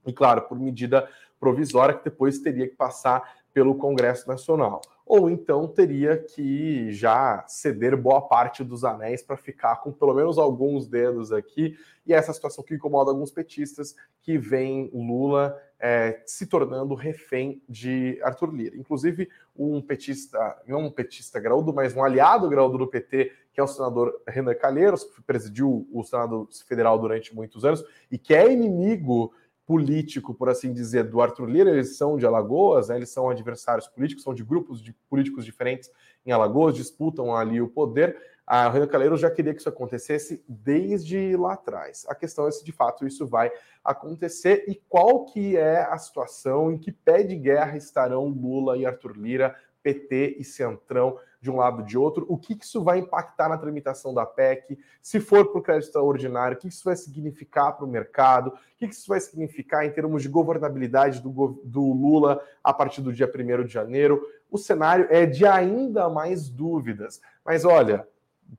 E 0.07 0.13
claro, 0.13 0.43
por 0.43 0.59
medida 0.59 1.09
provisória 1.41 1.95
que 1.95 2.05
depois 2.05 2.39
teria 2.41 2.69
que 2.69 2.77
passar 2.77 3.39
pelo 3.55 3.75
Congresso 3.75 4.29
Nacional 4.29 4.83
ou 5.07 5.31
então 5.31 5.69
teria 5.69 6.19
que 6.19 6.91
já 6.91 7.45
ceder 7.47 7.97
boa 7.97 8.21
parte 8.21 8.65
dos 8.65 8.85
anéis 8.85 9.23
para 9.23 9.37
ficar 9.37 9.77
com 9.77 9.93
pelo 9.93 10.13
menos 10.13 10.37
alguns 10.37 10.89
dedos 10.89 11.33
aqui. 11.33 11.79
E 12.05 12.13
essa 12.13 12.33
situação 12.33 12.65
que 12.65 12.75
incomoda 12.75 13.13
alguns 13.13 13.31
petistas 13.31 13.95
que 14.21 14.37
veem 14.37 14.91
Lula 14.93 15.57
é, 15.79 16.21
se 16.27 16.47
tornando 16.47 16.95
refém 16.95 17.63
de 17.69 18.19
Arthur 18.23 18.53
Lira. 18.53 18.77
Inclusive, 18.77 19.29
um 19.57 19.81
petista, 19.81 20.61
não 20.67 20.87
um 20.87 20.91
petista 20.91 21.39
graúdo, 21.39 21.73
mas 21.73 21.95
um 21.95 22.03
aliado 22.03 22.49
graúdo 22.49 22.79
do 22.79 22.89
PT, 22.89 23.33
que 23.53 23.61
é 23.61 23.63
o 23.63 23.69
senador 23.69 24.21
Renan 24.27 24.55
Calheiros, 24.55 25.05
que 25.05 25.23
presidiu 25.23 25.87
o 25.93 26.03
Senado 26.03 26.49
Federal 26.67 26.99
durante 26.99 27.35
muitos 27.35 27.65
anos 27.65 27.85
e 28.11 28.19
que 28.19 28.35
é 28.35 28.53
inimigo 28.53 29.33
político, 29.67 30.33
por 30.33 30.49
assim 30.49 30.73
dizer, 30.73 31.05
do 31.05 31.21
Arthur 31.21 31.51
Lira, 31.51 31.71
eles 31.71 31.97
são 31.97 32.17
de 32.17 32.25
Alagoas, 32.25 32.89
né, 32.89 32.97
eles 32.97 33.11
são 33.11 33.29
adversários 33.29 33.89
políticos, 33.89 34.23
são 34.23 34.33
de 34.33 34.45
grupos 34.45 34.81
de 34.81 34.93
políticos 35.11 35.45
diferentes 35.45 35.91
em 36.25 36.31
Alagoas, 36.31 36.77
disputam 36.77 37.35
ali 37.35 37.61
o 37.61 37.69
poder. 37.69 38.17
A 38.47 38.69
Renan 38.71 38.87
Calheiro 38.87 39.17
já 39.17 39.29
queria 39.29 39.53
que 39.53 39.59
isso 39.59 39.69
acontecesse 39.69 40.45
desde 40.49 41.37
lá 41.37 41.55
atrás. 41.55 42.07
A 42.09 42.15
questão 42.15 42.47
é 42.47 42.51
se 42.53 42.65
de 42.65 42.71
fato 42.71 43.05
isso 43.05 43.27
vai 43.27 43.51
acontecer 43.85 44.65
e 44.69 44.81
qual 44.89 45.25
que 45.25 45.57
é 45.57 45.83
a 45.83 45.99
situação, 45.99 46.71
em 46.71 46.79
que 46.79 46.93
pé 46.93 47.25
de 47.25 47.35
guerra 47.35 47.77
estarão 47.77 48.29
Lula 48.29 48.77
e 48.77 48.87
Arthur 48.87 49.17
Lira, 49.17 49.57
PT 49.87 50.39
e 50.41 50.45
Centrão 50.45 51.17
de 51.41 51.49
um 51.49 51.57
lado 51.57 51.85
de 51.85 51.97
outro, 51.97 52.27
o 52.29 52.37
que, 52.37 52.57
que 52.57 52.65
isso 52.65 52.83
vai 52.83 52.99
impactar 52.99 53.49
na 53.49 53.57
tramitação 53.57 54.13
da 54.13 54.27
PEC, 54.27 54.77
se 55.01 55.21
for 55.21 55.47
para 55.47 55.61
o 55.61 55.63
crédito 55.63 55.87
extraordinário, 55.87 56.57
o 56.57 56.61
que 56.61 56.67
isso 56.67 56.83
vai 56.85 56.97
significar 56.97 57.77
para 57.77 57.85
o 57.85 57.89
mercado, 57.89 58.49
o 58.49 58.57
que 58.77 58.87
isso 58.87 59.07
vai 59.07 59.21
significar 59.21 59.87
em 59.87 59.93
termos 59.93 60.23
de 60.23 60.29
governabilidade 60.29 61.21
do, 61.21 61.61
do 61.63 61.93
Lula 61.93 62.43
a 62.65 62.75
partir 62.75 63.01
do 63.01 63.13
dia 63.13 63.33
1 63.33 63.65
de 63.65 63.73
janeiro. 63.73 64.21
O 64.51 64.59
cenário 64.59 65.07
é 65.09 65.25
de 65.25 65.47
ainda 65.47 66.09
mais 66.09 66.49
dúvidas. 66.49 67.21
Mas 67.45 67.65
olha, 67.65 68.09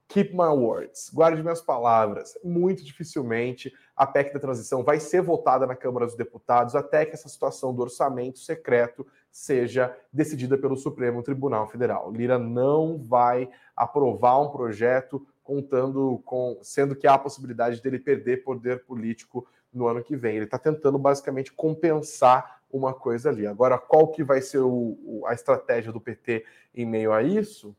keep 0.08 0.32
my 0.32 0.48
words, 0.48 1.10
guarde 1.14 1.42
minhas 1.42 1.62
palavras. 1.62 2.38
Muito 2.42 2.86
dificilmente 2.86 3.74
a 3.98 4.08
PEC 4.08 4.34
da 4.34 4.40
transição 4.40 4.82
vai 4.82 5.00
ser 5.00 5.22
votada 5.22 5.68
na 5.68 5.76
Câmara 5.76 6.06
dos 6.06 6.16
Deputados 6.16 6.74
até 6.74 7.06
que 7.06 7.16
essa 7.16 7.28
situação 7.28 7.74
do 7.74 7.82
orçamento 7.82 8.40
secreto 8.40 9.06
seja 9.32 9.96
decidida 10.12 10.58
pelo 10.58 10.76
Supremo 10.76 11.22
Tribunal 11.22 11.68
Federal. 11.68 12.12
Lira 12.12 12.40
não 12.40 12.98
vai 12.98 13.50
aprovar 13.76 14.42
um 14.42 14.50
projeto 14.50 15.26
contando 15.44 16.22
com, 16.26 16.60
sendo 16.62 16.96
que 16.96 17.08
há 17.08 17.14
a 17.14 17.20
possibilidade 17.20 17.82
dele 17.82 18.00
perder 18.00 18.44
poder 18.44 18.84
político 18.84 19.48
no 19.74 19.88
ano 19.88 20.04
que 20.04 20.16
vem. 20.16 20.36
Ele 20.36 20.46
está 20.46 20.58
tentando 20.58 20.98
basicamente 20.98 21.54
compensar 21.54 22.62
uma 22.70 22.94
coisa 22.94 23.30
ali. 23.30 23.48
Agora, 23.48 23.78
qual 23.78 24.10
que 24.10 24.24
vai 24.24 24.42
ser 24.42 24.60
o, 24.60 25.24
a 25.26 25.34
estratégia 25.34 25.92
do 25.92 26.02
PT 26.02 26.46
em 26.76 26.86
meio 26.86 27.14
a 27.14 27.24
isso? 27.24 27.76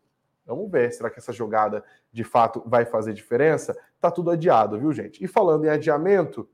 Vamos 0.46 0.70
ver. 0.70 0.90
Será 0.92 1.10
que 1.10 1.18
essa 1.18 1.32
jogada 1.32 1.84
de 2.10 2.24
fato 2.24 2.62
vai 2.64 2.86
fazer 2.86 3.12
diferença? 3.12 3.76
Tá 4.00 4.10
tudo 4.10 4.30
adiado, 4.30 4.78
viu, 4.78 4.92
gente? 4.92 5.22
E 5.22 5.28
falando 5.28 5.66
em 5.66 5.68
adiamento, 5.68 6.48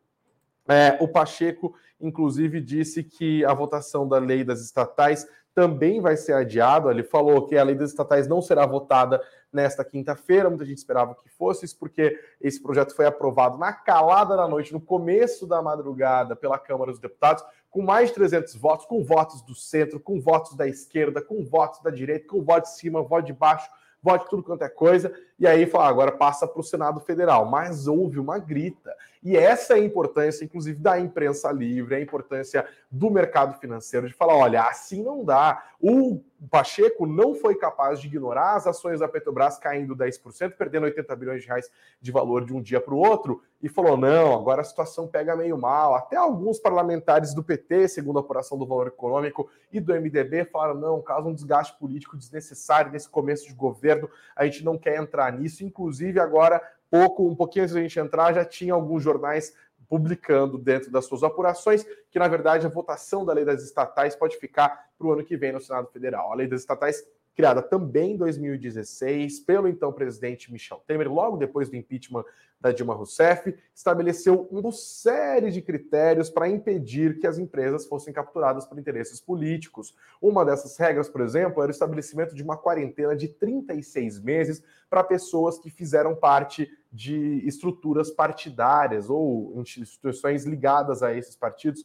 é, 0.68 0.96
o 1.00 1.09
Pacheco, 1.09 1.74
inclusive, 2.00 2.61
disse 2.61 3.03
que 3.03 3.44
a 3.44 3.53
votação 3.53 4.09
da 4.09 4.18
lei 4.18 4.42
das 4.44 4.61
estatais 4.61 5.27
também 5.55 6.00
vai 6.00 6.16
ser 6.16 6.33
adiado. 6.33 6.90
Ele 6.90 7.03
falou 7.03 7.46
que 7.46 7.57
a 7.57 7.62
lei 7.62 7.74
das 7.74 7.90
estatais 7.90 8.27
não 8.27 8.42
será 8.42 8.66
votada 8.66 9.22
nesta 9.53 9.85
quinta-feira. 9.85 10.48
Muita 10.48 10.64
gente 10.64 10.79
esperava 10.79 11.14
que 11.14 11.29
fosse 11.29 11.64
isso, 11.64 11.79
porque 11.79 12.18
esse 12.40 12.61
projeto 12.61 12.94
foi 12.94 13.07
aprovado 13.07 13.57
na 13.57 13.72
calada 13.72 14.37
da 14.37 14.48
noite, 14.48 14.72
no 14.72 14.81
começo 14.81 15.46
da 15.46 15.62
madrugada, 15.62 16.35
pela 16.35 16.59
Câmara 16.59 16.90
dos 16.90 17.00
Deputados, 17.00 17.44
com 17.70 17.83
mais 17.83 18.09
de 18.09 18.14
300 18.16 18.57
votos, 18.57 18.87
com 18.87 19.05
votos 19.05 19.42
do 19.42 19.55
centro, 19.55 20.00
com 20.00 20.20
votos 20.20 20.57
da 20.57 20.66
esquerda, 20.66 21.22
com 21.22 21.44
votos 21.44 21.81
da 21.83 21.90
direita, 21.90 22.27
com 22.27 22.42
voto 22.42 22.64
de 22.64 22.77
cima, 22.77 23.03
voto 23.03 23.27
de 23.27 23.33
baixo 23.33 23.68
vote 24.05 24.29
tudo 24.29 24.42
quanto 24.42 24.62
é 24.62 24.68
coisa, 24.68 25.11
e 25.38 25.46
aí 25.46 25.66
fala, 25.66 25.88
agora 25.88 26.12
passa 26.12 26.46
para 26.46 26.60
o 26.60 26.64
Senado 26.64 27.00
Federal. 27.00 27.46
Mas 27.46 27.86
houve 27.86 28.18
uma 28.18 28.38
grita. 28.38 28.94
E 29.24 29.38
essa 29.38 29.72
é 29.72 29.76
a 29.76 29.84
importância, 29.84 30.44
inclusive, 30.44 30.78
da 30.78 31.00
imprensa 31.00 31.50
livre, 31.50 31.94
a 31.94 32.00
importância 32.00 32.68
do 32.90 33.10
mercado 33.10 33.58
financeiro, 33.58 34.06
de 34.06 34.12
falar: 34.12 34.36
olha, 34.36 34.62
assim 34.62 35.02
não 35.02 35.24
dá. 35.24 35.64
O 35.80 36.20
Pacheco 36.50 37.06
não 37.06 37.34
foi 37.34 37.54
capaz 37.54 37.98
de 37.98 38.06
ignorar 38.06 38.54
as 38.54 38.66
ações 38.66 39.00
da 39.00 39.08
Petrobras 39.08 39.58
caindo 39.58 39.96
10%, 39.96 40.52
perdendo 40.58 40.84
80 40.84 41.16
bilhões 41.16 41.40
de 41.40 41.48
reais 41.48 41.70
de 42.02 42.12
valor 42.12 42.44
de 42.44 42.52
um 42.52 42.60
dia 42.60 42.82
para 42.82 42.92
o 42.92 42.98
outro, 42.98 43.42
e 43.62 43.68
falou: 43.68 43.96
não, 43.96 44.34
agora 44.34 44.60
a 44.60 44.64
situação 44.64 45.08
pega 45.08 45.34
meio 45.34 45.56
mal. 45.56 45.94
Até 45.94 46.16
alguns 46.16 46.58
parlamentares 46.58 47.32
do 47.32 47.42
PT, 47.42 47.88
segundo 47.88 48.18
a 48.18 48.20
apuração 48.20 48.58
do 48.58 48.66
valor 48.66 48.88
econômico, 48.88 49.48
e 49.72 49.80
do 49.80 49.94
MDB, 49.94 50.44
falaram: 50.44 50.74
não, 50.74 51.00
caso 51.00 51.28
um 51.28 51.34
desgaste 51.34 51.78
político 51.78 52.14
desnecessário 52.14 52.92
nesse 52.92 53.08
começo 53.08 53.46
de 53.46 53.54
governo, 53.54 54.08
a 54.36 54.44
gente 54.44 54.62
não 54.62 54.76
quer 54.76 54.96
entrar 55.00 55.23
nisso. 55.32 55.64
Inclusive, 55.64 56.20
agora 56.20 56.62
pouco, 56.90 57.26
um 57.26 57.34
pouquinho 57.34 57.64
antes 57.64 57.74
da 57.74 57.80
gente 57.80 57.98
entrar, 57.98 58.32
já 58.32 58.44
tinha 58.44 58.72
alguns 58.72 59.02
jornais 59.02 59.54
publicando 59.88 60.56
dentro 60.56 60.90
das 60.90 61.04
suas 61.04 61.22
apurações 61.22 61.84
que, 62.10 62.18
na 62.18 62.28
verdade, 62.28 62.66
a 62.66 62.70
votação 62.70 63.24
da 63.24 63.32
lei 63.32 63.44
das 63.44 63.62
estatais 63.62 64.16
pode 64.16 64.37
ficar 64.37 64.88
para 64.96 65.06
o 65.06 65.12
ano 65.12 65.24
que 65.24 65.37
vem 65.37 65.52
no 65.52 65.60
Senado 65.60 65.88
Federal. 65.88 66.32
A 66.32 66.34
lei 66.34 66.46
das 66.46 66.60
estatais 66.60 67.04
criada 67.34 67.60
também 67.60 68.12
em 68.12 68.16
2016 68.16 69.40
pelo 69.40 69.68
então 69.68 69.92
presidente 69.92 70.52
Michel 70.52 70.82
Temer, 70.86 71.12
logo 71.12 71.36
depois 71.36 71.68
do 71.68 71.76
impeachment 71.76 72.24
da 72.60 72.72
Dilma 72.72 72.94
Rousseff, 72.94 73.54
estabeleceu 73.74 74.48
uma 74.50 74.72
série 74.72 75.50
de 75.50 75.60
critérios 75.60 76.30
para 76.30 76.48
impedir 76.48 77.18
que 77.18 77.26
as 77.26 77.36
empresas 77.36 77.86
fossem 77.86 78.10
capturadas 78.10 78.64
por 78.64 78.78
interesses 78.78 79.20
políticos. 79.20 79.94
Uma 80.18 80.46
dessas 80.46 80.74
regras, 80.78 81.08
por 81.08 81.20
exemplo, 81.20 81.62
era 81.62 81.70
o 81.70 81.74
estabelecimento 81.74 82.34
de 82.34 82.42
uma 82.42 82.56
quarentena 82.56 83.14
de 83.14 83.28
36 83.28 84.18
meses 84.20 84.62
para 84.88 85.04
pessoas 85.04 85.58
que 85.58 85.68
fizeram 85.68 86.16
parte 86.16 86.70
de 86.90 87.46
estruturas 87.46 88.10
partidárias 88.10 89.10
ou 89.10 89.60
instituições 89.60 90.46
ligadas 90.46 91.02
a 91.02 91.14
esses 91.14 91.36
partidos. 91.36 91.84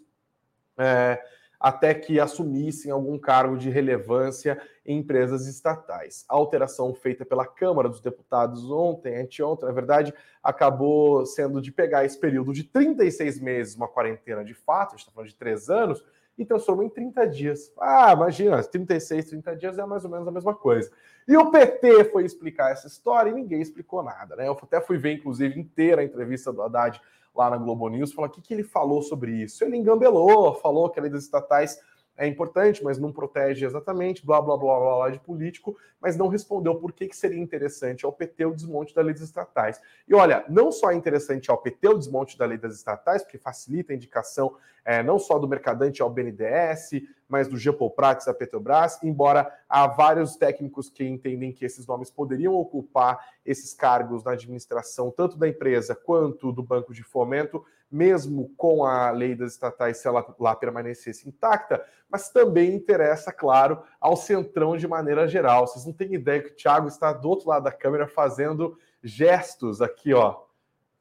É, 0.78 1.22
até 1.60 1.94
que 1.94 2.20
assumissem 2.20 2.92
algum 2.92 3.18
cargo 3.18 3.58
de 3.58 3.70
relevância 3.70 4.60
em 4.86 5.00
empresas 5.00 5.46
estatais. 5.46 6.26
A 6.30 6.36
alteração 6.36 6.94
feita 6.94 7.26
pela 7.26 7.46
Câmara 7.46 7.90
dos 7.90 8.00
Deputados 8.00 8.72
ontem, 8.72 9.20
anteontem, 9.20 9.68
na 9.68 9.74
verdade, 9.74 10.14
acabou 10.42 11.26
sendo 11.26 11.62
de 11.62 11.72
pegar 11.72 12.06
esse 12.06 12.18
período 12.18 12.54
de 12.54 12.64
36 12.64 13.42
meses, 13.42 13.76
uma 13.76 13.88
quarentena 13.88 14.44
de 14.44 14.54
fato, 14.54 14.90
a 14.90 14.92
gente 14.92 15.00
está 15.02 15.12
falando 15.12 15.30
de 15.30 15.36
três 15.36 15.70
anos, 15.70 16.04
e 16.40 16.46
transformou 16.46 16.86
em 16.86 16.90
30 16.90 17.28
dias. 17.28 17.72
Ah, 17.78 18.14
imagina, 18.14 18.64
36, 18.64 19.26
30 19.26 19.56
dias 19.58 19.78
é 19.78 19.86
mais 19.86 20.06
ou 20.06 20.10
menos 20.10 20.26
a 20.26 20.32
mesma 20.32 20.56
coisa. 20.56 20.90
E 21.28 21.36
o 21.36 21.52
PT 21.52 22.06
foi 22.06 22.24
explicar 22.24 22.72
essa 22.72 22.88
história 22.88 23.30
e 23.30 23.34
ninguém 23.34 23.62
explicou 23.62 24.02
nada, 24.02 24.38
né? 24.38 24.48
Eu 24.48 24.54
até 24.54 24.80
fui 24.80 24.98
ver, 24.98 25.12
inclusive, 25.12 25.60
inteira 25.60 26.02
a 26.02 26.06
entrevista 26.06 26.54
do 26.54 26.62
Haddad 26.62 27.02
lá 27.36 27.50
na 27.50 27.58
Globo 27.58 27.90
News, 27.90 28.14
falar 28.14 28.28
o 28.28 28.32
que, 28.32 28.42
que 28.42 28.54
ele 28.54 28.64
falou 28.64 29.02
sobre 29.02 29.32
isso. 29.44 29.64
Ele 29.64 29.78
engambelou, 29.78 30.56
falou 30.56 30.90
que 30.90 31.00
a 31.00 31.04
lei 31.04 31.12
das 31.12 31.24
estatais 31.24 31.80
é 32.20 32.28
importante, 32.28 32.84
mas 32.84 33.00
não 33.00 33.14
protege 33.14 33.66
exatamente, 33.66 34.26
blá 34.26 34.42
blá 34.42 34.58
blá 34.58 34.78
blá, 34.78 34.96
blá 34.98 35.10
de 35.10 35.20
político, 35.20 35.78
mas 36.02 36.18
não 36.18 36.28
respondeu 36.28 36.76
por 36.76 36.92
que, 36.92 37.08
que 37.08 37.16
seria 37.16 37.40
interessante 37.40 38.06
ao 38.06 38.12
PT 38.12 38.46
o 38.46 38.54
desmonte 38.54 38.94
das 38.94 39.22
estatais. 39.22 39.82
E 40.06 40.14
olha, 40.14 40.44
não 40.50 40.70
só 40.70 40.92
é 40.92 40.96
interessante 40.96 41.50
ao 41.50 41.58
PT 41.58 41.88
o 41.88 41.98
desmonte 41.98 42.38
da 42.38 42.46
lei 42.46 42.58
das 42.58 42.76
estatais, 42.76 43.24
porque 43.24 43.38
facilita 43.38 43.94
a 43.94 43.96
indicação 43.96 44.54
é, 44.84 45.02
não 45.02 45.18
só 45.18 45.40
do 45.40 45.48
Mercadante 45.48 46.02
ao 46.02 46.10
BNDES, 46.10 47.04
mas 47.28 47.48
do 47.48 47.58
Prats 47.90 48.28
à 48.28 48.34
Petrobras, 48.34 49.02
embora 49.02 49.50
há 49.70 49.88
vários 49.88 50.36
técnicos 50.36 50.90
que 50.90 51.06
entendem 51.06 51.54
que 51.54 51.64
esses 51.64 51.88
nomes 51.88 52.10
poderiam 52.10 52.56
ocupar 52.56 53.24
esses 53.46 53.74
cargos 53.74 54.24
na 54.24 54.32
administração, 54.32 55.10
tanto 55.10 55.38
da 55.38 55.48
empresa 55.48 55.96
quanto 55.96 56.52
do 56.52 56.64
Banco 56.64 56.94
de 56.94 57.04
Fomento, 57.04 57.64
mesmo 57.92 58.54
com 58.56 58.86
a 58.86 59.10
lei 59.12 59.36
das 59.36 59.54
estatais, 59.54 59.98
se 59.98 60.08
ela 60.08 60.26
lá 60.40 60.56
permanecesse 60.56 61.28
intacta, 61.28 61.84
mas 62.10 62.30
também 62.30 62.74
interessa, 62.74 63.32
claro, 63.32 63.82
ao 64.00 64.16
Centrão 64.16 64.78
de 64.78 64.88
maneira 64.88 65.28
geral. 65.28 65.68
Vocês 65.68 65.86
não 65.86 65.94
têm 65.94 66.14
ideia 66.14 66.42
que 66.42 66.50
o 66.52 66.56
Thiago 66.56 66.88
está 66.88 67.12
do 67.14 67.30
outro 67.30 67.50
lado 67.50 67.64
da 67.64 67.72
câmera 67.72 68.08
fazendo 68.08 68.78
gestos 69.04 69.82
aqui, 69.82 70.14
ó. 70.14 70.42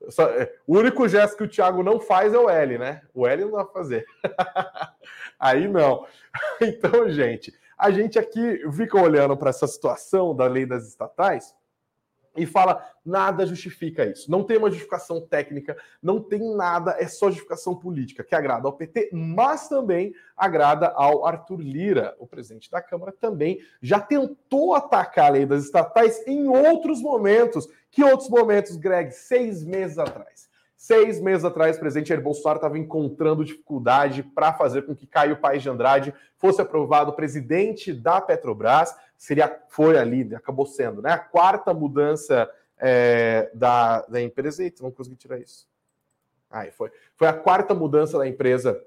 Só, 0.09 0.29
é, 0.29 0.55
o 0.67 0.79
único 0.79 1.09
gesto 1.09 1.37
que 1.37 1.43
o 1.43 1.49
Thiago 1.49 1.83
não 1.83 1.99
faz 2.01 2.33
é 2.33 2.39
o 2.39 2.49
L, 2.49 2.79
né? 2.79 3.03
O 3.13 3.27
L 3.27 3.45
não 3.45 3.53
dá 3.53 3.65
pra 3.65 3.73
fazer. 3.73 4.05
Aí 5.39 5.69
não. 5.69 6.07
Então, 6.61 7.09
gente, 7.09 7.53
a 7.77 7.91
gente 7.91 8.19
aqui 8.19 8.61
fica 8.73 9.01
olhando 9.01 9.37
para 9.37 9.51
essa 9.51 9.67
situação 9.67 10.37
da 10.37 10.47
lei 10.47 10.67
das 10.67 10.87
estatais 10.87 11.55
e 12.39 12.47
fala 12.47 12.83
nada 13.05 13.47
justifica 13.47 14.05
isso. 14.05 14.31
Não 14.31 14.45
tem 14.45 14.57
uma 14.57 14.71
justificação 14.71 15.21
técnica, 15.21 15.77
não 16.03 16.23
tem 16.23 16.55
nada, 16.55 16.97
é 16.99 17.07
só 17.07 17.29
justificação 17.29 17.75
política 17.75 18.25
que 18.25 18.35
agrada 18.35 18.67
ao 18.67 18.73
PT, 18.73 19.11
mas 19.13 19.69
também 19.69 20.15
agrada 20.37 20.89
ao 20.89 21.27
Arthur 21.27 21.61
Lira, 21.61 22.15
o 22.19 22.27
presidente 22.27 22.71
da 22.71 22.81
Câmara 22.81 23.13
também 23.13 23.59
já 23.83 24.01
tentou 24.01 24.75
atacar 24.75 25.27
a 25.27 25.31
lei 25.31 25.47
das 25.47 25.65
estatais 25.65 26.27
em 26.27 26.49
outros 26.49 27.01
momentos. 27.01 27.69
Que 27.91 28.05
outros 28.05 28.29
momentos, 28.29 28.77
Greg? 28.77 29.13
Seis 29.13 29.65
meses 29.65 29.99
atrás. 29.99 30.49
Seis 30.77 31.21
meses 31.21 31.45
atrás, 31.45 31.77
o 31.77 31.81
presidente 31.81 32.11
Jair 32.11 32.23
Bolsonaro 32.23 32.59
estava 32.59 32.79
encontrando 32.79 33.45
dificuldade 33.45 34.23
para 34.23 34.53
fazer 34.53 34.83
com 34.83 34.95
que 34.95 35.09
Caio 35.09 35.41
Paes 35.41 35.61
de 35.61 35.69
Andrade 35.69 36.15
fosse 36.37 36.63
aprovado 36.63 37.15
presidente 37.15 37.93
da 37.93 38.21
Petrobras. 38.21 38.95
Seria, 39.19 39.63
foi 39.69 39.99
ali, 39.99 40.35
acabou 40.35 40.65
sendo, 40.65 41.03
né? 41.03 41.11
A 41.11 41.19
quarta 41.19 41.75
mudança 41.75 42.49
é, 42.79 43.51
da, 43.53 44.01
da 44.07 44.23
empresa. 44.23 44.63
Eita, 44.63 44.83
não 44.83 44.91
consegui 44.91 45.17
tirar 45.17 45.39
isso. 45.39 45.69
Aí 46.51 46.71
foi. 46.71 46.91
Foi 47.15 47.29
a 47.29 47.35
quarta 47.35 47.75
mudança 47.75 48.17
da 48.17 48.27
empresa 48.27 48.81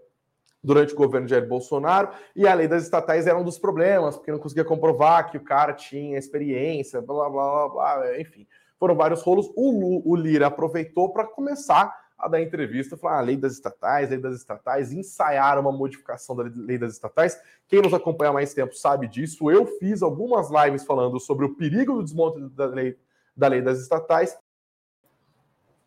durante 0.64 0.94
o 0.94 0.98
governo 0.98 1.28
de 1.28 1.32
Jair 1.32 1.48
Bolsonaro, 1.48 2.10
e 2.36 2.48
a 2.48 2.54
lei 2.54 2.68
das 2.68 2.84
estatais 2.84 3.26
era 3.26 3.38
um 3.38 3.44
dos 3.44 3.58
problemas, 3.58 4.16
porque 4.16 4.32
não 4.32 4.38
conseguia 4.38 4.64
comprovar 4.64 5.30
que 5.32 5.38
o 5.38 5.44
cara 5.44 5.74
tinha 5.74 6.20
experiência, 6.20 7.02
blá 7.02 7.28
blá 7.30 7.68
blá 7.68 7.98
blá, 7.98 8.20
enfim 8.20 8.48
foram 8.82 8.96
vários 8.96 9.22
rolos. 9.22 9.48
O, 9.56 10.12
o 10.12 10.16
Lira 10.16 10.48
aproveitou 10.48 11.14
para 11.14 11.28
começar 11.28 12.01
a 12.22 12.28
dar 12.28 12.42
entrevista, 12.42 12.96
falar 12.96 13.16
a 13.16 13.18
ah, 13.18 13.22
lei 13.22 13.36
das 13.36 13.54
estatais, 13.54 14.10
lei 14.10 14.20
das 14.20 14.36
estatais, 14.36 14.94
ensaiar 14.94 15.60
uma 15.60 15.72
modificação 15.72 16.36
da 16.36 16.44
lei 16.56 16.78
das 16.78 16.94
estatais. 16.94 17.42
Quem 17.68 17.82
nos 17.82 17.94
acompanha 17.94 18.32
mais 18.32 18.54
tempo 18.54 18.76
sabe 18.76 19.08
disso. 19.08 19.50
Eu 19.50 19.66
fiz 19.66 20.04
algumas 20.04 20.50
lives 20.52 20.86
falando 20.86 21.20
sobre 21.20 21.46
o 21.46 21.56
perigo 21.56 21.96
do 21.96 22.04
desmonte 22.04 22.40
da 22.56 22.66
lei, 22.66 22.96
da 23.36 23.48
lei 23.48 23.62
das 23.62 23.80
estatais. 23.80 24.38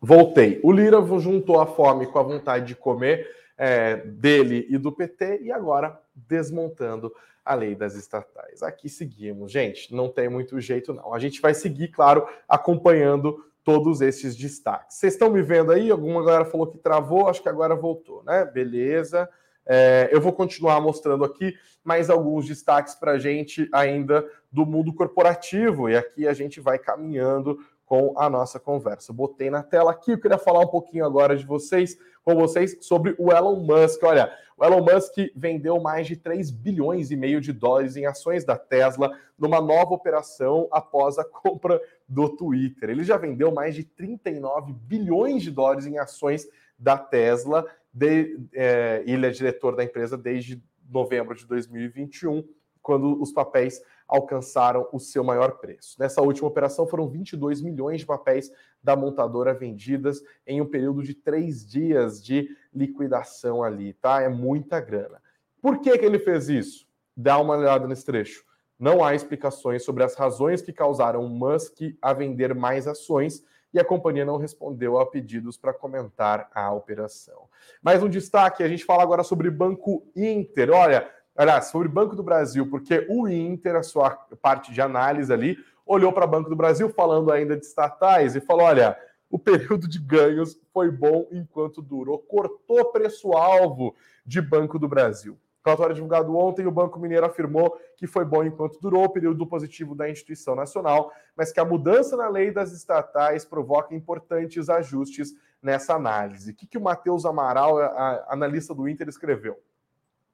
Voltei. 0.01 0.59
O 0.61 0.71
Lira 0.71 1.01
juntou 1.19 1.59
a 1.59 1.65
fome 1.65 2.05
com 2.05 2.19
a 2.19 2.23
vontade 2.23 2.65
de 2.65 2.75
comer 2.75 3.27
é, 3.57 3.95
dele 3.95 4.67
e 4.69 4.77
do 4.77 4.91
PT 4.91 5.41
e 5.43 5.51
agora 5.51 5.99
desmontando 6.13 7.13
a 7.45 7.53
lei 7.53 7.75
das 7.75 7.95
estatais. 7.95 8.61
Aqui 8.61 8.89
seguimos, 8.89 9.51
gente, 9.51 9.93
não 9.93 10.09
tem 10.09 10.27
muito 10.27 10.59
jeito 10.59 10.93
não. 10.93 11.13
A 11.13 11.19
gente 11.19 11.39
vai 11.39 11.53
seguir, 11.53 11.89
claro, 11.89 12.27
acompanhando 12.49 13.45
todos 13.65 13.99
esses 13.99 14.35
destaques. 14.35 14.95
Vocês 14.95 15.13
estão 15.13 15.29
me 15.29 15.41
vendo 15.41 15.71
aí? 15.71 15.89
Alguma 15.89 16.23
galera 16.23 16.45
falou 16.45 16.67
que 16.67 16.77
travou, 16.77 17.27
acho 17.27 17.41
que 17.41 17.49
agora 17.49 17.75
voltou, 17.75 18.23
né? 18.23 18.45
Beleza. 18.45 19.27
É, 19.65 20.07
eu 20.11 20.21
vou 20.21 20.31
continuar 20.31 20.79
mostrando 20.79 21.25
aqui 21.25 21.57
mais 21.83 22.11
alguns 22.11 22.45
destaques 22.45 22.93
para 22.93 23.13
a 23.13 23.19
gente 23.19 23.67
ainda 23.73 24.23
do 24.51 24.65
mundo 24.65 24.93
corporativo, 24.93 25.89
e 25.89 25.97
aqui 25.97 26.27
a 26.27 26.33
gente 26.33 26.61
vai 26.61 26.77
caminhando 26.77 27.57
com 27.85 28.13
a 28.17 28.29
nossa 28.29 28.59
conversa. 28.59 29.13
botei 29.13 29.49
na 29.49 29.61
tela 29.61 29.91
aqui, 29.91 30.11
eu 30.11 30.19
queria 30.19 30.37
falar 30.37 30.61
um 30.61 30.67
pouquinho 30.67 31.05
agora 31.05 31.35
de 31.35 31.45
vocês, 31.45 31.97
com 32.23 32.35
vocês, 32.35 32.77
sobre 32.81 33.15
o 33.19 33.31
Elon 33.31 33.59
Musk. 33.59 34.01
Olha, 34.03 34.33
o 34.57 34.65
Elon 34.65 34.81
Musk 34.81 35.13
vendeu 35.35 35.79
mais 35.79 36.07
de 36.07 36.15
3 36.15 36.49
bilhões 36.49 37.11
e 37.11 37.15
meio 37.15 37.39
de 37.39 37.53
dólares 37.53 37.95
em 37.95 38.05
ações 38.05 38.43
da 38.43 38.57
Tesla 38.57 39.11
numa 39.37 39.61
nova 39.61 39.93
operação 39.93 40.67
após 40.71 41.19
a 41.19 41.23
compra 41.23 41.79
do 42.07 42.29
Twitter. 42.29 42.89
Ele 42.89 43.03
já 43.03 43.17
vendeu 43.17 43.51
mais 43.51 43.75
de 43.75 43.83
39 43.83 44.73
bilhões 44.73 45.43
de 45.43 45.51
dólares 45.51 45.85
em 45.85 45.99
ações 45.99 46.47
da 46.79 46.97
Tesla. 46.97 47.65
De, 47.93 48.39
é, 48.53 49.03
ele 49.05 49.27
é 49.27 49.29
diretor 49.29 49.75
da 49.75 49.83
empresa 49.83 50.17
desde 50.17 50.61
novembro 50.89 51.35
de 51.35 51.45
2021, 51.45 52.43
quando 52.81 53.21
os 53.21 53.31
papéis 53.31 53.81
alcançaram 54.07 54.87
o 54.91 54.99
seu 54.99 55.23
maior 55.23 55.59
preço. 55.59 55.95
Nessa 55.99 56.21
última 56.21 56.47
operação 56.47 56.87
foram 56.87 57.07
22 57.07 57.61
milhões 57.61 58.01
de 58.01 58.05
papéis 58.05 58.51
da 58.83 58.95
montadora 58.95 59.53
vendidas 59.53 60.21
em 60.45 60.61
um 60.61 60.65
período 60.65 61.03
de 61.03 61.13
três 61.13 61.65
dias 61.65 62.23
de 62.23 62.49
liquidação 62.73 63.63
ali, 63.63 63.93
tá? 63.93 64.21
É 64.21 64.29
muita 64.29 64.79
grana. 64.79 65.21
Por 65.61 65.79
que, 65.79 65.97
que 65.97 66.05
ele 66.05 66.19
fez 66.19 66.49
isso? 66.49 66.85
dá 67.15 67.39
uma 67.39 67.55
olhada 67.55 67.87
nesse 67.87 68.05
trecho. 68.05 68.43
Não 68.77 69.03
há 69.03 69.15
explicações 69.15 69.85
sobre 69.85 70.03
as 70.03 70.15
razões 70.15 70.61
que 70.61 70.73
causaram 70.73 71.27
Musk 71.29 71.79
a 72.01 72.11
vender 72.11 72.53
mais 72.53 72.87
ações 72.87 73.41
e 73.73 73.79
a 73.79 73.85
companhia 73.85 74.25
não 74.25 74.37
respondeu 74.37 74.99
a 74.99 75.05
pedidos 75.05 75.57
para 75.57 75.73
comentar 75.73 76.49
a 76.53 76.71
operação. 76.73 77.47
Mais 77.81 78.03
um 78.03 78.09
destaque: 78.09 78.63
a 78.63 78.67
gente 78.67 78.83
fala 78.83 79.03
agora 79.03 79.23
sobre 79.23 79.49
Banco 79.49 80.05
Inter. 80.15 80.71
Olha, 80.71 81.09
aliás, 81.35 81.65
sobre 81.65 81.87
Banco 81.87 82.15
do 82.15 82.23
Brasil, 82.23 82.69
porque 82.69 83.05
o 83.09 83.27
Inter, 83.27 83.75
a 83.75 83.83
sua 83.83 84.11
parte 84.41 84.71
de 84.71 84.81
análise 84.81 85.31
ali, 85.31 85.57
olhou 85.85 86.11
para 86.11 86.25
Banco 86.25 86.49
do 86.49 86.55
Brasil, 86.55 86.89
falando 86.89 87.31
ainda 87.31 87.55
de 87.55 87.65
estatais, 87.65 88.35
e 88.35 88.41
falou: 88.41 88.65
olha, 88.65 88.97
o 89.29 89.37
período 89.37 89.87
de 89.87 89.99
ganhos 89.99 90.59
foi 90.73 90.89
bom 90.89 91.27
enquanto 91.31 91.81
durou, 91.81 92.19
cortou 92.19 92.91
preço-alvo 92.91 93.95
de 94.25 94.41
Banco 94.41 94.79
do 94.79 94.87
Brasil. 94.87 95.37
Relatório 95.65 95.95
divulgado 95.95 96.37
ontem, 96.37 96.67
o 96.67 96.71
Banco 96.71 96.99
Mineiro 96.99 97.25
afirmou 97.25 97.75
que 97.97 98.05
foi 98.05 98.23
bom 98.23 98.43
enquanto 98.43 98.79
durou 98.79 99.03
o 99.05 99.09
período 99.09 99.47
positivo 99.47 99.95
da 99.95 100.07
instituição 100.07 100.55
nacional, 100.55 101.11
mas 101.35 101.51
que 101.51 101.59
a 101.59 101.65
mudança 101.65 102.15
na 102.15 102.29
lei 102.29 102.51
das 102.51 102.71
estatais 102.71 103.43
provoca 103.43 103.95
importantes 103.95 104.69
ajustes 104.69 105.33
nessa 105.59 105.95
análise. 105.95 106.51
O 106.51 106.55
que, 106.55 106.67
que 106.67 106.77
o 106.77 106.81
Matheus 106.81 107.25
Amaral, 107.25 107.79
analista 108.27 108.75
do 108.75 108.87
Inter, 108.87 109.09
escreveu? 109.09 109.59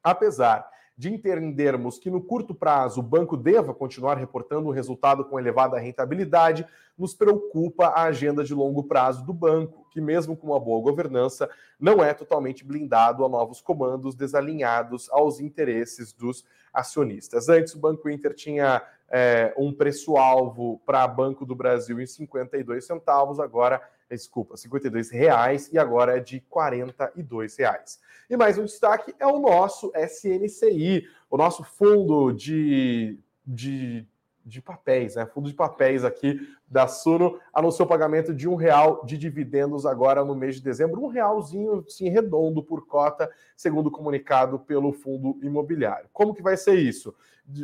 Apesar 0.03 0.69
de 1.01 1.11
entendermos 1.11 1.97
que 1.97 2.11
no 2.11 2.21
curto 2.21 2.53
prazo 2.53 2.99
o 2.99 3.03
banco 3.03 3.35
deva 3.35 3.73
continuar 3.73 4.19
reportando 4.19 4.69
um 4.69 4.71
resultado 4.71 5.25
com 5.25 5.39
elevada 5.39 5.79
rentabilidade, 5.79 6.63
nos 6.95 7.15
preocupa 7.15 7.87
a 7.87 8.03
agenda 8.03 8.43
de 8.43 8.53
longo 8.53 8.83
prazo 8.83 9.25
do 9.25 9.33
banco, 9.33 9.87
que, 9.89 9.99
mesmo 9.99 10.37
com 10.37 10.45
uma 10.45 10.59
boa 10.59 10.79
governança, 10.79 11.49
não 11.79 12.03
é 12.03 12.13
totalmente 12.13 12.63
blindado 12.63 13.25
a 13.25 13.29
novos 13.29 13.61
comandos 13.61 14.13
desalinhados 14.13 15.09
aos 15.09 15.39
interesses 15.39 16.13
dos 16.13 16.45
acionistas. 16.71 17.49
Antes, 17.49 17.73
o 17.73 17.79
Banco 17.79 18.07
Inter 18.07 18.35
tinha 18.35 18.83
é, 19.09 19.55
um 19.57 19.73
preço-alvo 19.73 20.79
para 20.85 21.07
Banco 21.07 21.47
do 21.47 21.55
Brasil 21.55 21.99
em 21.99 22.05
52 22.05 22.85
centavos, 22.85 23.39
agora 23.39 23.81
desculpa, 24.15 24.57
52 24.57 25.09
reais 25.09 25.69
e 25.71 25.77
agora 25.77 26.17
é 26.17 26.19
de 26.19 26.41
42 26.41 27.57
reais. 27.57 27.99
E 28.29 28.37
mais 28.37 28.57
um 28.57 28.65
destaque 28.65 29.13
é 29.19 29.27
o 29.27 29.39
nosso 29.39 29.91
SNCI, 29.95 31.07
o 31.29 31.37
nosso 31.37 31.63
fundo 31.63 32.31
de, 32.31 33.19
de, 33.45 34.07
de 34.45 34.61
papéis, 34.61 35.15
né? 35.15 35.25
Fundo 35.25 35.49
de 35.49 35.55
papéis 35.55 36.03
aqui 36.03 36.39
da 36.67 36.87
Suno 36.87 37.37
anunciou 37.53 37.87
pagamento 37.87 38.33
de 38.33 38.47
um 38.47 38.55
real 38.55 39.05
de 39.05 39.17
dividendos 39.17 39.85
agora 39.85 40.23
no 40.23 40.33
mês 40.33 40.55
de 40.55 40.61
dezembro, 40.61 41.03
um 41.03 41.07
realzinho 41.07 41.83
sim 41.87 42.09
redondo 42.09 42.63
por 42.63 42.87
cota, 42.87 43.29
segundo 43.57 43.91
comunicado 43.91 44.59
pelo 44.59 44.93
fundo 44.93 45.37
imobiliário. 45.41 46.09
Como 46.13 46.33
que 46.33 46.41
vai 46.41 46.55
ser 46.55 46.75
isso? 46.75 47.13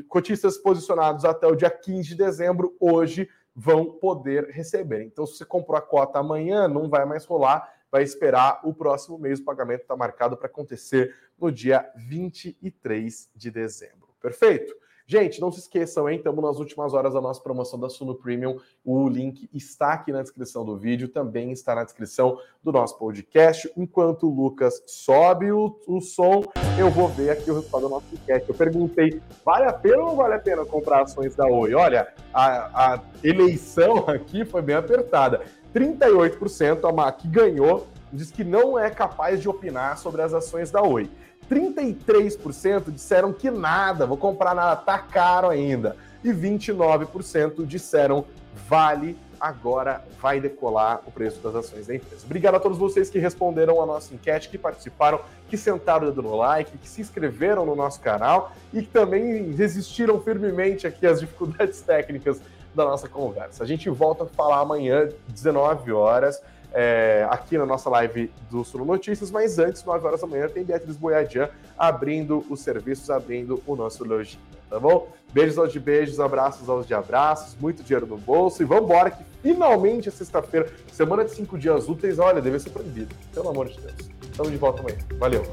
Cotistas 0.10 0.57
posicionados 0.57 1.23
até 1.23 1.47
o 1.47 1.55
dia 1.55 1.69
15 1.69 2.10
de 2.10 2.15
dezembro, 2.15 2.75
hoje 2.79 3.29
vão 3.60 3.86
poder 3.93 4.52
receber. 4.52 5.02
Então, 5.02 5.26
se 5.26 5.36
você 5.36 5.43
comprou 5.43 5.76
a 5.76 5.82
cota 5.82 6.20
amanhã, 6.20 6.67
não 6.67 6.88
vai 6.88 7.06
mais 7.06 7.26
rolar, 7.26 7.74
vai 7.91 8.04
esperar 8.04 8.62
o 8.63 8.72
próximo 8.72 9.17
mês. 9.17 9.39
O 9.39 9.46
pagamento 9.46 9.82
está 9.82 9.98
marcado 9.98 10.38
para 10.38 10.46
acontecer 10.46 11.15
no 11.39 11.52
dia 11.52 11.91
23 11.96 13.32
de 13.36 13.50
dezembro. 13.50 14.10
Perfeito? 14.22 14.76
Gente, 15.10 15.39
não 15.39 15.50
se 15.54 15.62
esqueçam, 15.62 16.10
hein? 16.10 16.17
Estamos 16.17 16.43
nas 16.43 16.60
últimas 16.60 16.93
horas 16.93 17.13
da 17.13 17.22
nossa 17.22 17.41
promoção 17.41 17.80
da 17.80 17.88
Suno 17.88 18.13
Premium. 18.13 18.60
O 18.84 19.08
link 19.08 19.50
está 19.54 19.93
aqui 19.93 20.12
na 20.12 20.22
descrição 20.22 20.65
do 20.65 20.76
vídeo, 20.76 21.08
também 21.08 21.50
está 21.54 21.74
na 21.74 21.86
descrição 21.86 22.38
do 22.62 22.74
nosso 22.74 22.98
podcast. 22.98 23.72
Enquanto 23.78 24.28
o 24.28 24.36
Lucas 24.36 24.84
sobe 24.86 25.50
o, 25.50 25.80
o 25.88 26.02
som, 26.02 26.43
eu 26.78 26.91
vou 26.91 27.08
ver 27.08 27.30
aqui 27.30 27.50
o 27.50 27.54
resultado 27.54 27.84
do 27.84 27.89
nosso 27.89 28.06
podcast. 28.08 28.50
Eu 28.50 28.56
perguntei: 28.56 29.22
vale 29.46 29.63
a 29.63 29.72
pena 29.72 30.00
ou 30.00 30.08
não 30.08 30.15
vale 30.17 30.34
a 30.34 30.39
pena 30.39 30.65
comprar 30.65 31.04
ações 31.04 31.34
da 31.38 31.48
Oi? 31.48 31.74
Olha, 31.74 32.13
a, 32.34 32.96
a 32.96 33.02
eleição 33.24 34.00
aqui 34.12 34.43
foi 34.43 34.62
bem 34.62 34.76
apertada. 34.76 35.41
38% 35.74 36.84
a 36.84 36.91
MAC 36.91 37.26
ganhou, 37.30 37.88
diz 38.12 38.30
que 38.30 38.43
não 38.43 38.78
é 38.78 38.89
capaz 38.89 39.41
de 39.41 39.48
opinar 39.48 39.98
sobre 39.98 40.22
as 40.22 40.34
ações 40.34 40.70
da 40.70 40.82
Oi. 40.82 41.10
33% 41.49 42.91
disseram 42.91 43.31
que 43.31 43.49
nada, 43.49 44.05
vou 44.05 44.17
comprar 44.17 44.53
nada, 44.53 44.75
tá 44.75 44.97
caro 44.97 45.49
ainda. 45.49 45.95
E 46.23 46.29
29% 46.29 47.65
disseram 47.65 48.25
vale, 48.67 49.17
agora 49.39 50.03
vai 50.19 50.39
decolar 50.39 51.01
o 51.05 51.12
preço 51.12 51.39
das 51.39 51.55
ações 51.55 51.88
da 51.88 51.95
empresa. 51.95 52.25
Obrigado 52.25 52.55
a 52.55 52.60
todos 52.60 52.77
vocês 52.77 53.10
que 53.10 53.19
responderam 53.19 53.81
a 53.81 53.86
nossa 53.86 54.13
enquete, 54.13 54.49
que 54.49 54.57
participaram, 54.57 55.21
que 55.47 55.55
sentaram 55.55 56.07
o 56.07 56.10
dedo 56.10 56.21
no 56.23 56.36
like, 56.36 56.77
que 56.77 56.89
se 56.89 57.01
inscreveram 57.01 57.65
no 57.65 57.75
nosso 57.75 58.01
canal 58.01 58.51
e 58.73 58.81
que 58.81 58.89
também 58.89 59.51
resistiram 59.51 60.19
firmemente 60.19 60.88
aqui 60.88 61.05
às 61.05 61.19
dificuldades 61.19 61.79
técnicas 61.81 62.41
da 62.75 62.83
nossa 62.83 63.07
conversa. 63.07 63.63
A 63.63 63.67
gente 63.67 63.89
volta 63.89 64.23
a 64.23 64.27
falar 64.27 64.60
amanhã, 64.60 65.10
19 65.27 65.91
horas 65.91 66.41
é, 66.73 67.25
aqui 67.30 67.58
na 67.58 67.65
nossa 67.65 67.89
live 67.89 68.32
do 68.49 68.63
Sul 68.63 68.86
Notícias, 68.86 69.32
mas 69.32 69.58
antes, 69.60 69.84
9 69.84 70.06
horas 70.06 70.21
da 70.21 70.27
manhã, 70.27 70.47
tem 70.47 70.63
Beatriz 70.63 70.95
Boiadian 70.95 71.49
abrindo 71.77 72.45
os 72.49 72.62
serviços, 72.62 73.10
abrindo 73.10 73.62
o 73.65 73.75
nosso 73.75 74.03
lojinha, 74.03 74.41
tá 74.69 74.80
bom? 74.80 75.08
Beijos 75.34 75.58
aos 75.58 75.71
de 75.71 75.80
beijos, 75.80 76.19
abraços 76.19 76.69
aos 76.69 76.88
de 76.88 76.93
abraços, 76.93 77.56
muito 77.60 77.84
dinheiro 77.84 78.06
no 78.06 78.17
bolso 78.17 78.62
e 78.62 78.65
vamos 78.65 78.86
embora 78.86 79.12
que 79.12 79.23
finalmente 79.41 80.10
é 80.10 80.12
sexta-feira, 80.12 80.71
semana 80.91 81.23
de 81.23 81.32
cinco 81.32 81.58
dias 81.58 81.88
úteis, 81.88 82.19
olha, 82.19 82.41
deve 82.41 82.60
ser 82.60 82.69
proibido, 82.69 83.13
pelo 83.34 83.49
amor 83.49 83.67
de 83.67 83.80
Deus. 83.80 83.95
Estamos 84.21 84.51
de 84.51 84.58
volta 84.58 84.82
amanhã. 84.82 84.97
Valeu! 85.19 85.43